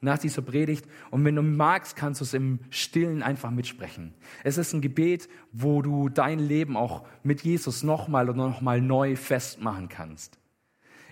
nach 0.02 0.18
dieser 0.18 0.42
Predigt. 0.42 0.86
Und 1.10 1.24
wenn 1.24 1.36
du 1.36 1.42
magst, 1.42 1.96
kannst 1.96 2.20
du 2.20 2.24
es 2.24 2.34
im 2.34 2.58
Stillen 2.70 3.22
einfach 3.22 3.50
mitsprechen. 3.50 4.12
Es 4.44 4.58
ist 4.58 4.74
ein 4.74 4.82
Gebet, 4.82 5.28
wo 5.52 5.80
du 5.80 6.08
dein 6.08 6.38
Leben 6.38 6.76
auch 6.76 7.06
mit 7.22 7.42
Jesus 7.42 7.82
nochmal 7.82 8.28
oder 8.28 8.36
nochmal 8.36 8.80
neu 8.80 9.16
festmachen 9.16 9.88
kannst. 9.88 10.38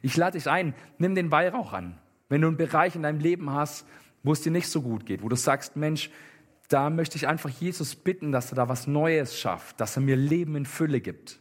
Ich 0.02 0.16
lade 0.16 0.36
dich 0.36 0.50
ein, 0.50 0.74
nimm 0.98 1.14
den 1.14 1.30
Weihrauch 1.30 1.72
an. 1.72 1.98
Wenn 2.28 2.42
du 2.42 2.48
einen 2.48 2.56
Bereich 2.56 2.96
in 2.96 3.02
deinem 3.02 3.20
Leben 3.20 3.50
hast, 3.50 3.86
wo 4.22 4.32
es 4.32 4.40
dir 4.42 4.52
nicht 4.52 4.68
so 4.68 4.82
gut 4.82 5.06
geht, 5.06 5.22
wo 5.22 5.28
du 5.28 5.36
sagst, 5.36 5.76
Mensch, 5.76 6.10
da 6.68 6.90
möchte 6.90 7.16
ich 7.16 7.26
einfach 7.26 7.50
Jesus 7.50 7.94
bitten, 7.94 8.32
dass 8.32 8.52
er 8.52 8.56
da 8.56 8.68
was 8.68 8.86
Neues 8.86 9.38
schafft, 9.38 9.80
dass 9.80 9.96
er 9.96 10.02
mir 10.02 10.16
Leben 10.16 10.56
in 10.56 10.66
Fülle 10.66 11.00
gibt. 11.00 11.40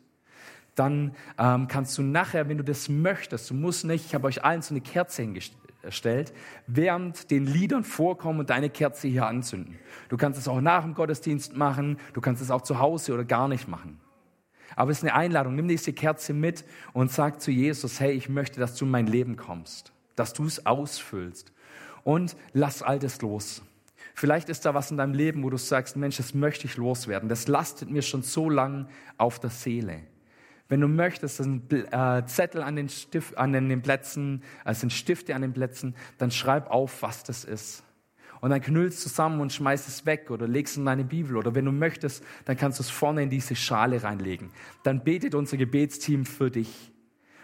Dann 0.76 1.16
ähm, 1.38 1.68
kannst 1.68 1.98
du 1.98 2.04
nachher, 2.04 2.48
wenn 2.48 2.58
du 2.58 2.64
das 2.64 2.90
möchtest, 2.90 3.50
du 3.50 3.54
musst 3.54 3.86
nicht, 3.86 4.06
ich 4.06 4.16
habe 4.16 4.28
euch 4.28 4.44
allen 4.44 4.62
so 4.62 4.74
eine 4.74 4.82
Kerze 4.82 5.24
hingestellt, 5.24 5.69
erstellt, 5.82 6.34
während 6.68 7.32
den 7.32 7.46
Liedern 7.46 7.84
vorkommen 7.84 8.40
und 8.40 8.50
deine 8.50 8.70
Kerze 8.70 9.08
hier 9.08 9.28
anzünden. 9.28 9.78
Du 10.10 10.18
kannst 10.18 10.40
es 10.40 10.48
auch 10.48 10.62
nach 10.62 10.84
dem 10.84 10.94
Gottesdienst 10.94 11.56
machen, 11.56 11.98
du 12.14 12.22
kannst 12.22 12.42
es 12.42 12.52
auch 12.52 12.62
zu 12.62 12.80
Hause 12.80 13.14
oder 13.14 13.24
gar 13.24 13.48
nicht 13.48 13.68
machen. 13.68 14.00
Aber 14.76 14.92
es 14.92 15.00
ist 15.00 15.04
eine 15.04 15.16
Einladung, 15.16 15.56
nimm 15.56 15.68
diese 15.68 15.94
Kerze 15.94 16.34
mit 16.34 16.64
und 16.94 17.12
sag 17.12 17.42
zu 17.42 17.52
Jesus, 17.52 18.00
hey, 18.00 18.12
ich 18.12 18.30
möchte, 18.30 18.60
dass 18.60 18.76
du 18.76 18.86
in 18.86 18.92
mein 18.92 19.08
Leben 19.08 19.36
kommst, 19.36 19.94
dass 20.16 20.34
du 20.34 20.46
es 20.46 20.66
ausfüllst 20.66 21.52
und 22.04 22.36
lass 22.54 22.82
Altes 22.82 23.22
los. 23.22 23.62
Vielleicht 24.14 24.50
ist 24.50 24.66
da 24.66 24.74
was 24.74 24.92
in 24.92 24.98
deinem 24.98 25.14
Leben, 25.14 25.44
wo 25.44 25.50
du 25.50 25.58
sagst, 25.58 25.96
Mensch, 25.96 26.18
das 26.18 26.34
möchte 26.34 26.66
ich 26.66 26.76
loswerden. 26.76 27.30
Das 27.30 27.48
lastet 27.48 27.90
mir 27.90 28.02
schon 28.02 28.22
so 28.22 28.50
lang 28.50 28.88
auf 29.18 29.40
der 29.40 29.50
Seele. 29.50 30.02
Wenn 30.70 30.82
du 30.82 30.88
möchtest, 30.88 31.38
sind 31.38 31.74
äh, 31.74 32.24
Zettel 32.28 32.62
an 32.62 32.76
den, 32.76 32.90
Stift, 32.90 33.38
an 33.38 33.54
den 33.54 33.82
Plätzen, 33.82 34.44
also 34.64 34.82
sind 34.82 34.94
Stifte 34.94 35.34
an 35.36 35.42
den 35.42 35.52
Plätzen, 35.52 35.96
dann 36.20 36.30
schreib 36.30 36.70
auf, 36.70 37.02
was 37.02 37.24
das 37.24 37.44
ist. 37.44 37.84
Und 38.40 38.52
dann 38.52 38.62
knüllst 38.62 39.02
zusammen 39.02 39.42
und 39.42 39.52
schmeißt 39.52 39.88
es 39.88 40.06
weg 40.06 40.32
oder 40.32 40.48
legst 40.48 40.74
es 40.74 40.78
in 40.78 40.86
deine 40.86 41.04
Bibel. 41.04 41.36
Oder 41.36 41.56
wenn 41.56 41.66
du 41.66 41.72
möchtest, 41.72 42.24
dann 42.46 42.56
kannst 42.56 42.80
du 42.80 42.84
es 42.84 42.90
vorne 42.90 43.24
in 43.24 43.30
diese 43.30 43.56
Schale 43.56 44.02
reinlegen. 44.02 44.52
Dann 44.84 45.04
betet 45.04 45.36
unser 45.36 45.58
Gebetsteam 45.58 46.26
für 46.26 46.50
dich 46.50 46.94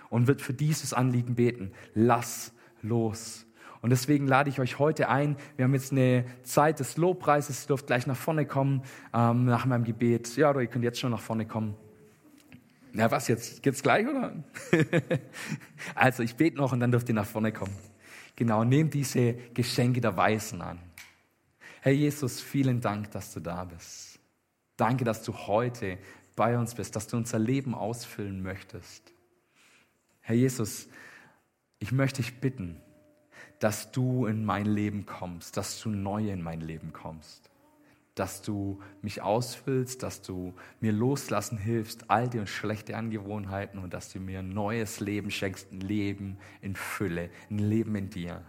und 0.09 0.27
wird 0.27 0.41
für 0.41 0.53
dieses 0.53 0.93
Anliegen 0.93 1.35
beten. 1.35 1.71
Lass 1.95 2.53
los. 2.81 3.45
Und 3.81 3.89
deswegen 3.89 4.27
lade 4.27 4.49
ich 4.49 4.59
euch 4.59 4.79
heute 4.79 5.09
ein. 5.09 5.35
Wir 5.57 5.65
haben 5.65 5.73
jetzt 5.73 5.91
eine 5.91 6.25
Zeit 6.43 6.79
des 6.79 6.95
Lobpreises. 6.95 7.65
Ihr 7.65 7.67
dürft 7.67 7.87
gleich 7.87 8.07
nach 8.07 8.15
vorne 8.15 8.45
kommen 8.45 8.83
ähm, 9.13 9.45
nach 9.45 9.65
meinem 9.65 9.83
Gebet. 9.83 10.37
Ja, 10.37 10.51
oder 10.51 10.61
ihr 10.61 10.67
könnt 10.67 10.85
jetzt 10.85 10.99
schon 10.99 11.11
nach 11.11 11.19
vorne 11.19 11.45
kommen. 11.45 11.75
Na 12.95 13.11
was 13.11 13.27
jetzt? 13.27 13.61
Geht's 13.61 13.83
gleich 13.83 14.07
oder? 14.07 14.33
also 15.95 16.23
ich 16.23 16.35
bete 16.35 16.55
noch 16.55 16.71
und 16.71 16.79
dann 16.79 16.91
dürft 16.91 17.09
ihr 17.09 17.15
nach 17.15 17.25
vorne 17.25 17.51
kommen. 17.51 17.75
Genau, 18.37 18.63
nehmt 18.63 18.93
diese 18.93 19.33
Geschenke 19.33 19.99
der 19.99 20.15
Weisen 20.15 20.61
an. 20.61 20.79
Herr 21.81 21.91
Jesus, 21.91 22.39
vielen 22.39 22.79
Dank, 22.79 23.11
dass 23.11 23.33
du 23.33 23.41
da 23.41 23.65
bist. 23.65 24.19
Danke, 24.77 25.03
dass 25.03 25.23
du 25.23 25.33
heute 25.33 25.97
bei 26.37 26.57
uns 26.57 26.73
bist, 26.73 26.95
dass 26.95 27.07
du 27.07 27.17
unser 27.17 27.37
Leben 27.37 27.75
ausfüllen 27.75 28.41
möchtest. 28.41 29.11
Herr 30.21 30.35
Jesus, 30.35 30.87
ich 31.79 31.91
möchte 31.91 32.21
dich 32.21 32.39
bitten, 32.39 32.81
dass 33.59 33.91
du 33.91 34.25
in 34.25 34.45
mein 34.45 34.65
Leben 34.65 35.05
kommst, 35.05 35.57
dass 35.57 35.81
du 35.81 35.89
neu 35.89 36.29
in 36.29 36.41
mein 36.41 36.61
Leben 36.61 36.93
kommst 36.93 37.49
dass 38.15 38.41
du 38.41 38.79
mich 39.01 39.21
ausfüllst, 39.21 40.01
dass 40.01 40.21
du 40.21 40.53
mir 40.79 40.93
loslassen 40.93 41.57
hilfst, 41.57 42.09
alte 42.09 42.39
und 42.39 42.47
schlechte 42.47 42.95
Angewohnheiten 42.95 43.77
und 43.79 43.93
dass 43.93 44.11
du 44.11 44.19
mir 44.19 44.39
ein 44.39 44.49
neues 44.49 45.01
Leben 45.01 45.29
schenkst, 45.29 45.71
ein 45.71 45.81
Leben 45.81 46.37
in 46.61 46.75
Fülle, 46.75 47.29
ein 47.49 47.59
Leben 47.59 47.95
in 47.95 48.09
dir. 48.09 48.43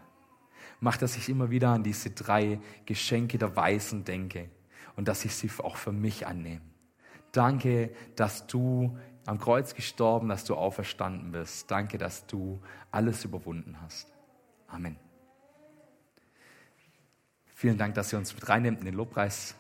Mach, 0.81 0.97
dass 0.97 1.17
ich 1.17 1.29
immer 1.29 1.51
wieder 1.51 1.71
an 1.71 1.83
diese 1.83 2.11
drei 2.11 2.61
Geschenke 2.85 3.39
der 3.39 3.57
Weisen 3.57 4.05
denke 4.05 4.49
und 4.95 5.09
dass 5.09 5.25
ich 5.25 5.35
sie 5.35 5.51
auch 5.59 5.77
für 5.77 5.93
mich 5.93 6.27
annehme. 6.27 6.63
Danke, 7.33 7.91
dass 8.15 8.47
du 8.47 8.97
am 9.27 9.39
Kreuz 9.39 9.75
gestorben, 9.75 10.29
dass 10.29 10.45
du 10.45 10.55
auferstanden 10.55 11.33
bist. 11.33 11.71
Danke, 11.71 11.99
dass 11.99 12.27
du 12.27 12.61
alles 12.91 13.25
überwunden 13.25 13.77
hast. 13.83 14.13
Amen. 14.69 15.06
Vielen 17.59 17.79
Dank, 17.79 17.95
dass 17.95 18.13
ihr 18.13 18.19
uns 18.19 18.35
mit 18.35 18.47
reinnimmt 18.51 18.81
in 18.81 18.85
den 18.85 18.95
Lobpreis. 18.95 19.55